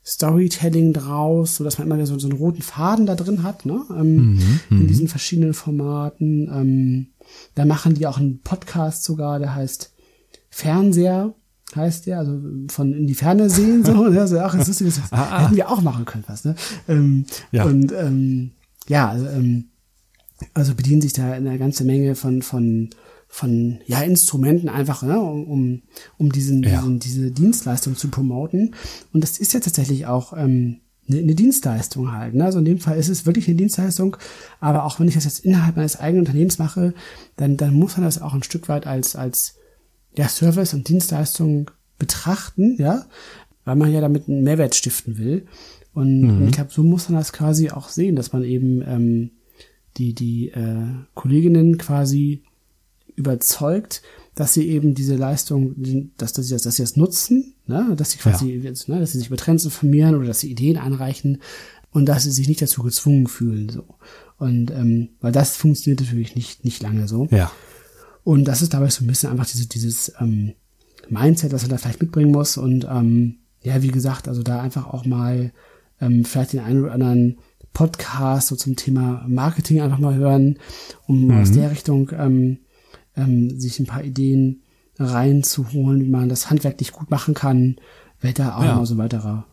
[0.05, 3.65] Storytelling draus, so dass man immer wieder so, so einen roten Faden da drin hat,
[3.65, 3.81] ne?
[3.89, 6.49] Ähm, Mhm, in diesen verschiedenen Formaten.
[6.53, 7.07] Ähm,
[7.55, 9.93] da machen die auch einen Podcast sogar, der heißt
[10.49, 11.33] Fernseher,
[11.75, 14.27] heißt der, also von in die Ferne sehen, so, ne?
[14.27, 15.43] so ach, das ist das Ah, ah.
[15.45, 16.55] hätten wir auch machen können, was, ne?
[16.87, 17.63] Ähm, Ja.
[17.63, 18.51] Und ähm,
[18.87, 19.69] ja, also, ähm,
[20.53, 22.89] also bedienen sich da eine ganze Menge von von
[23.27, 25.81] von ja Instrumenten einfach, ne, um
[26.17, 26.81] um, diesen, Ja.
[26.81, 28.75] diesen diese Dienstleistung zu promoten.
[29.11, 30.77] Und das ist ja tatsächlich auch ähm,
[31.09, 32.35] eine, eine Dienstleistung halt.
[32.35, 32.45] Ne?
[32.45, 34.17] Also in dem Fall ist es wirklich eine Dienstleistung,
[34.59, 36.93] aber auch wenn ich das jetzt innerhalb meines eigenen Unternehmens mache,
[37.35, 39.55] dann dann muss man das auch ein Stück weit als als
[40.15, 43.05] ja, Service und Dienstleistung betrachten, ja,
[43.65, 45.47] weil man ja damit einen Mehrwert stiften will.
[45.93, 49.31] Und ich glaube, so muss man das quasi auch sehen, dass man eben ähm,
[49.97, 52.43] die, die äh, Kolleginnen quasi
[53.15, 54.01] überzeugt,
[54.35, 55.75] dass sie eben diese Leistung,
[56.17, 57.93] dass, dass, sie das, dass sie das nutzen, ne?
[57.95, 58.99] dass sie quasi, jetzt, ne?
[58.99, 61.41] dass sie sich über Trends informieren oder dass sie Ideen einreichen
[61.91, 63.69] und dass sie sich nicht dazu gezwungen fühlen.
[63.69, 63.85] so
[64.37, 67.27] Und ähm, weil das funktioniert natürlich nicht, nicht lange so.
[67.29, 67.51] Ja.
[68.23, 70.53] Und das ist dabei so ein bisschen einfach diese, dieses ähm,
[71.09, 72.57] Mindset, was man da vielleicht mitbringen muss.
[72.57, 75.51] Und ähm, ja, wie gesagt, also da einfach auch mal
[76.01, 77.37] ähm, vielleicht den einen oder anderen
[77.73, 80.59] Podcast so zum Thema Marketing einfach mal hören,
[81.07, 82.59] um aus der Richtung ähm,
[83.17, 84.61] ähm, sich ein paar Ideen
[84.99, 87.77] reinzuholen, wie man das handwerklich gut machen kann.
[88.21, 88.75] Wäre da auch Ja.
[88.75, 89.45] noch so ein weiterer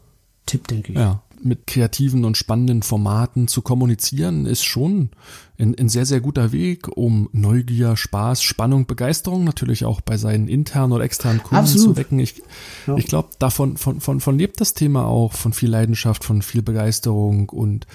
[0.46, 0.98] Tipp, denke ich.
[0.98, 5.10] Ja, mit kreativen und spannenden Formaten zu kommunizieren, ist schon
[5.58, 10.48] ein, ein sehr, sehr guter Weg, um Neugier, Spaß, Spannung, Begeisterung natürlich auch bei seinen
[10.48, 11.88] internen oder externen Kunden Absolut.
[11.88, 12.18] zu wecken.
[12.18, 12.42] Ich,
[12.86, 12.96] Ja.
[12.96, 16.62] ich glaube, davon von, von, von lebt das Thema auch, von viel Leidenschaft, von viel
[16.62, 17.86] Begeisterung und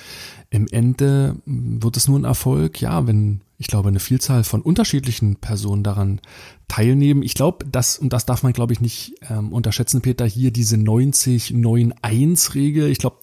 [0.50, 5.38] im Ende wird es nur ein Erfolg, ja, wenn ich glaube, eine Vielzahl von unterschiedlichen
[5.38, 6.20] Personen daran
[6.68, 7.22] teilnehmen.
[7.24, 10.76] Ich glaube, das, und das darf man, glaube ich, nicht ähm, unterschätzen, Peter, hier diese
[10.78, 12.90] 90-9-1-Regel.
[12.90, 13.18] Ich glaube,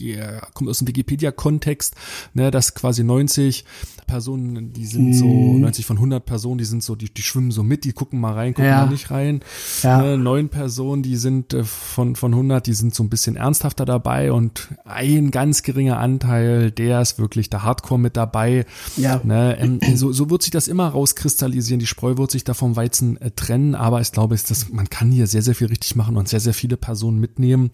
[0.00, 1.94] äh, komme aus dem Wikipedia-Kontext,
[2.34, 3.64] ne, dass quasi 90
[4.06, 5.60] Personen, die sind so, Mhm.
[5.60, 8.32] 90 von 100 Personen, die sind so, die, die schwimmen so mit, die gucken mal
[8.32, 8.86] rein, gucken Ja.
[8.86, 9.40] mal nicht rein.
[9.82, 10.00] Ja.
[10.00, 13.84] Ne, neun Personen, die sind äh, von, von 100, die sind so ein bisschen ernsthafter
[13.84, 18.64] dabei und ein ganz geringer Anteil, der ist wirklich der Hardcore mit dabei.
[18.96, 19.20] Ja.
[19.24, 21.80] Ne, ähm, so, so wird sich das immer rauskristallisieren.
[21.80, 24.88] Die Spreu wird sich da vom Weizen äh, trennen, aber ich glaube, ist das, man
[24.88, 27.70] kann hier sehr, sehr viel richtig machen und sehr, sehr viele Personen mitnehmen,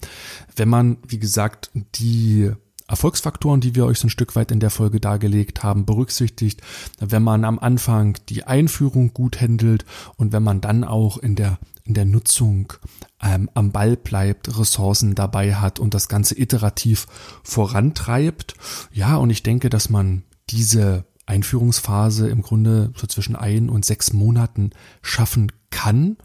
[0.55, 2.51] wenn man, wie gesagt, die
[2.87, 6.61] Erfolgsfaktoren, die wir euch so ein Stück weit in der Folge dargelegt haben, berücksichtigt,
[6.99, 9.85] wenn man am Anfang die Einführung gut handelt
[10.17, 12.73] und wenn man dann auch in der in der Nutzung
[13.21, 17.05] ähm, am Ball bleibt, Ressourcen dabei hat und das Ganze iterativ
[17.43, 18.55] vorantreibt.
[18.91, 24.13] Ja, und ich denke, dass man diese Einführungsphase im Grunde so zwischen ein und sechs
[24.13, 24.71] Monaten
[25.01, 26.17] schaffen kann.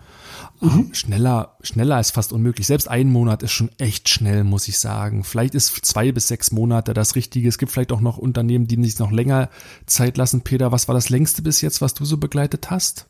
[0.63, 2.67] Ähm, Schneller, schneller ist fast unmöglich.
[2.67, 5.25] Selbst ein Monat ist schon echt schnell, muss ich sagen.
[5.25, 7.49] Vielleicht ist zwei bis sechs Monate das Richtige.
[7.49, 9.49] Es gibt vielleicht auch noch Unternehmen, die sich noch länger
[9.87, 10.43] Zeit lassen.
[10.43, 13.07] Peter, was war das längste bis jetzt, was du so begleitet hast?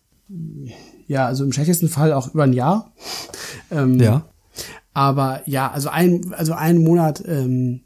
[1.07, 2.93] Ja, also im schlechtesten Fall auch über ein Jahr.
[3.71, 4.25] Ähm, Ja.
[4.93, 7.83] Aber ja, also ein, also einen Monat, ähm,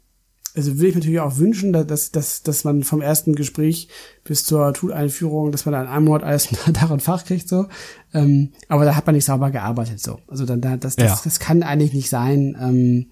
[0.55, 3.89] also würde ich natürlich auch wünschen, dass, dass, dass, man vom ersten Gespräch
[4.23, 6.49] bis zur Tool-Einführung, dass man da in einem Monat alles
[6.89, 7.67] und Fach kriegt, so.
[8.13, 10.19] Ähm, aber da hat man nicht sauber gearbeitet, so.
[10.27, 11.21] Also dann, da, das, das, Ja.
[11.23, 13.07] das kann eigentlich nicht sein, ähm,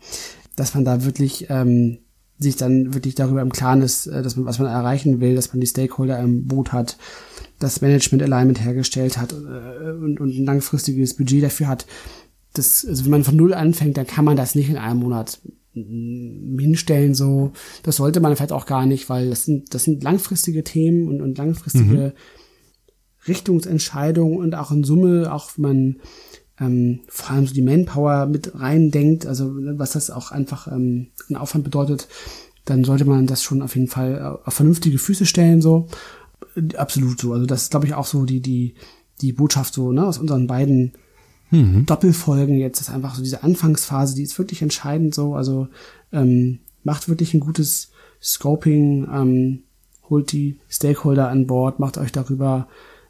[0.55, 1.99] dass man da wirklich, ähm,
[2.39, 5.53] sich dann wirklich darüber im Klaren ist, äh, dass man, was man erreichen will, dass
[5.53, 6.97] man die Stakeholder im Boot hat,
[7.59, 11.85] das Management Alignment hergestellt hat äh, und, und ein langfristiges Budget dafür hat.
[12.53, 15.39] Das, also wenn man von null anfängt, dann kann man das nicht in einem Monat
[15.73, 17.51] hinstellen so.
[17.83, 21.21] Das sollte man vielleicht auch gar nicht, weil das sind, das sind langfristige Themen und,
[21.21, 22.13] und langfristige
[23.27, 25.95] Richtungsentscheidungen und auch in Summe, auch wenn man
[26.59, 31.07] ähm, vor allem so die Manpower mit reindenkt, also ne, was das auch einfach ähm,
[31.29, 32.07] ein Aufwand bedeutet,
[32.65, 35.87] dann sollte man das schon auf jeden Fall äh, auf vernünftige Füße stellen, so.
[36.75, 37.33] Absolut so.
[37.33, 38.75] Also das ist, glaube ich, auch so die, die,
[39.21, 40.93] die Botschaft so, ne, aus unseren beiden
[41.85, 45.67] Doppelfolgen jetzt, ist einfach so diese Anfangsphase, die ist wirklich entscheidend so, also
[46.11, 47.91] ähm, macht wirklich ein gutes
[48.21, 49.63] Scoping, ähm,
[50.09, 52.67] holt die Stakeholder an Bord, macht euch darüber,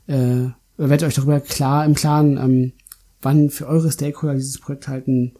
[0.08, 2.74] äh, werdet euch darüber klar im Klaren, ähm,
[3.22, 5.34] wann für eure Stakeholder dieses Projekt halt ein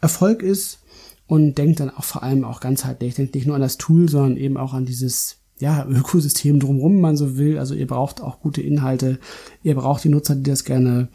[0.00, 0.80] Erfolg ist.
[1.26, 4.36] Und denkt dann auch vor allem auch ganzheitlich, denkt nicht nur an das Tool, sondern
[4.36, 7.58] eben auch an dieses ja, Ökosystem drumherum, man so will.
[7.58, 9.18] Also ihr braucht auch gute Inhalte,
[9.62, 11.08] ihr braucht die Nutzer, die das gerne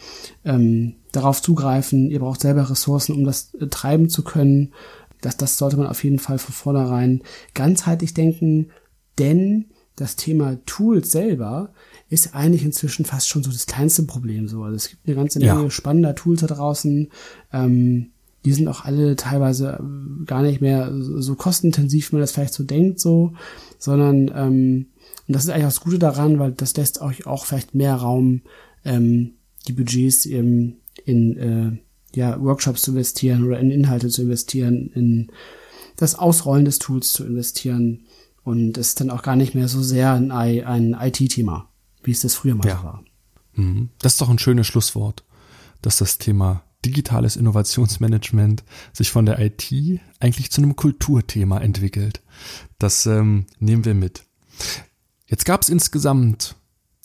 [0.46, 4.74] ähm, darauf zugreifen, ihr braucht selber Ressourcen, um das äh, treiben zu können.
[5.22, 7.22] Das, das sollte man auf jeden Fall von vornherein
[7.54, 8.72] ganzheitlich denken,
[9.18, 9.66] denn
[9.98, 11.74] das Thema Tools selber
[12.08, 14.48] ist eigentlich inzwischen fast schon so das kleinste Problem.
[14.48, 15.70] So, also es gibt eine ganze Menge ja.
[15.70, 17.10] spannender Tools da draußen.
[17.52, 18.12] Ähm,
[18.46, 22.54] die sind auch alle teilweise äh, gar nicht mehr so kostenintensiv, wie man das vielleicht
[22.54, 23.34] so denkt, so,
[23.80, 24.86] sondern ähm,
[25.28, 27.96] und das ist eigentlich auch das Gute daran, weil das lässt euch auch vielleicht mehr
[27.96, 28.42] Raum,
[28.84, 29.36] ähm,
[29.68, 35.32] die Budgets in, in äh, ja, Workshops zu investieren oder in Inhalte zu investieren, in
[35.98, 38.06] das Ausrollen des Tools zu investieren.
[38.44, 41.70] Und es ist dann auch gar nicht mehr so sehr ein, ein IT-Thema,
[42.02, 42.84] wie es das früher mal ja.
[42.84, 43.04] war.
[43.54, 43.90] Mhm.
[44.00, 45.24] Das ist doch ein schönes Schlusswort,
[45.84, 48.64] dass das Thema digitales Innovationsmanagement
[48.94, 49.74] sich von der IT
[50.20, 52.22] eigentlich zu einem Kulturthema entwickelt.
[52.78, 54.24] Das ähm, nehmen wir mit.
[55.28, 56.56] Jetzt gab es insgesamt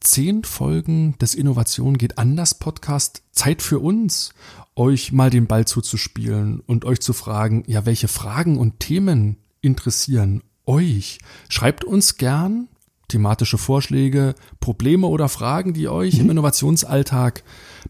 [0.00, 3.22] zehn Folgen des Innovation geht anders Podcast.
[3.32, 4.32] Zeit für uns,
[4.76, 10.42] euch mal den Ball zuzuspielen und euch zu fragen, ja, welche Fragen und Themen interessieren
[10.66, 11.18] euch?
[11.48, 12.68] Schreibt uns gern
[13.08, 16.30] thematische Vorschläge, Probleme oder Fragen, die euch im mhm.
[16.30, 17.44] Innovationsalltag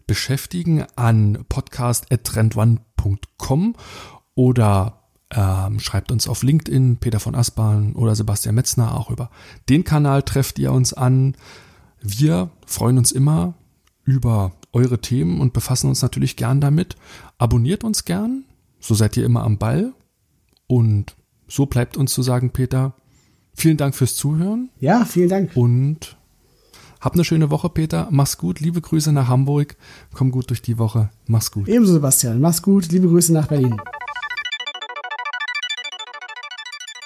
[0.07, 3.75] beschäftigen, an podcast.trendone.com
[4.35, 5.01] oder
[5.31, 9.29] ähm, schreibt uns auf LinkedIn, Peter von Aspern oder Sebastian Metzner, auch über
[9.69, 11.35] den Kanal trefft ihr uns an.
[12.01, 13.55] Wir freuen uns immer
[14.03, 16.95] über eure Themen und befassen uns natürlich gern damit.
[17.37, 18.45] Abonniert uns gern,
[18.79, 19.93] so seid ihr immer am Ball.
[20.67, 21.15] Und
[21.47, 22.93] so bleibt uns zu sagen, Peter,
[23.55, 24.69] vielen Dank fürs Zuhören.
[24.79, 25.51] Ja, vielen Dank.
[25.55, 26.17] Und
[27.05, 28.09] hab eine schöne Woche, Peter.
[28.09, 28.59] Mach's gut.
[28.59, 29.75] Liebe Grüße nach Hamburg.
[30.13, 31.11] Komm gut durch die Woche.
[31.27, 31.67] Mach's gut.
[31.67, 32.41] Ebenso, Sebastian.
[32.41, 32.91] Mach's gut.
[32.91, 33.79] Liebe Grüße nach Berlin.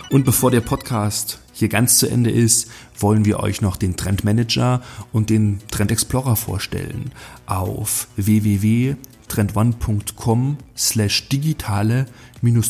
[0.10, 4.24] Und bevor der Podcast hier ganz zu Ende ist, wollen wir euch noch den Trend
[4.24, 4.82] Manager
[5.12, 7.12] und den Trend Explorer vorstellen.
[7.46, 12.08] Auf www.trendone.com slash digitale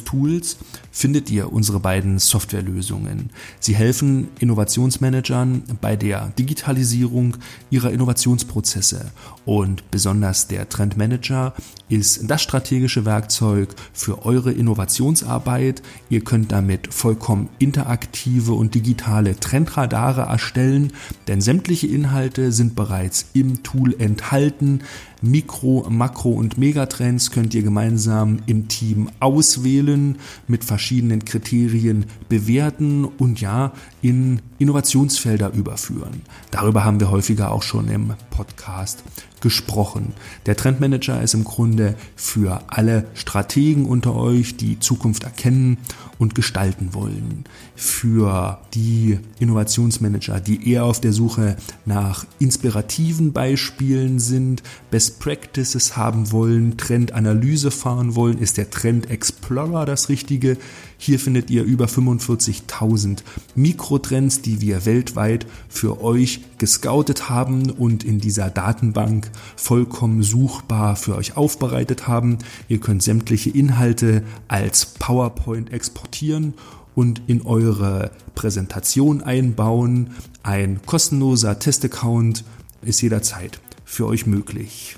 [0.06, 0.58] Tools
[0.92, 3.30] findet ihr unsere beiden Softwarelösungen.
[3.60, 7.38] Sie helfen Innovationsmanagern bei der Digitalisierung
[7.70, 9.12] ihrer Innovationsprozesse
[9.46, 11.54] und besonders der Trendmanager
[11.90, 15.82] ist das strategische Werkzeug für eure Innovationsarbeit.
[16.10, 20.94] Ihr könnt damit vollkommen interaktive und digitale Trendradare erstellen,
[21.28, 24.82] denn sämtliche Inhalte sind bereits im Tool enthalten.
[25.22, 30.18] Mikro, Makro und Megatrends könnt ihr gemeinsam im Team auswählen
[30.48, 36.22] mit verschiedenen Kriterien bewerten und ja, in Innovationsfelder überführen.
[36.52, 39.04] Darüber haben wir häufiger auch schon im Podcast
[39.42, 40.14] gesprochen.
[40.46, 45.78] Der Trendmanager ist im Grunde für alle Strategen unter euch, die Zukunft erkennen
[46.18, 47.46] und gestalten wollen.
[47.76, 51.56] Für die Innovationsmanager, die eher auf der Suche
[51.86, 59.86] nach inspirativen Beispielen sind, Best Practices haben wollen, Trendanalyse fahren wollen, ist der Trend Explorer
[59.86, 60.58] das Richtige.
[61.02, 63.20] Hier findet ihr über 45.000
[63.56, 71.16] Mikrotrends, die wir weltweit für euch gescoutet haben und in dieser Datenbank vollkommen suchbar für
[71.16, 72.40] euch aufbereitet haben.
[72.68, 76.54] Ihr könnt sämtliche Inhalte als PowerPoint exportieren
[76.96, 80.10] und in eure Präsentation einbauen.
[80.44, 82.44] Ein kostenloser Testaccount
[82.82, 84.98] ist jederzeit für euch möglich.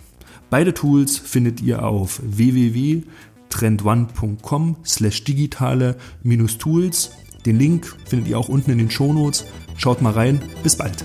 [0.49, 3.04] Beide Tools findet ihr auf www
[3.52, 7.12] trendone.com slash digitale minus Tools.
[7.45, 9.45] Den Link findet ihr auch unten in den Shownotes.
[9.78, 10.41] Schaut mal rein.
[10.64, 11.04] Bis bald.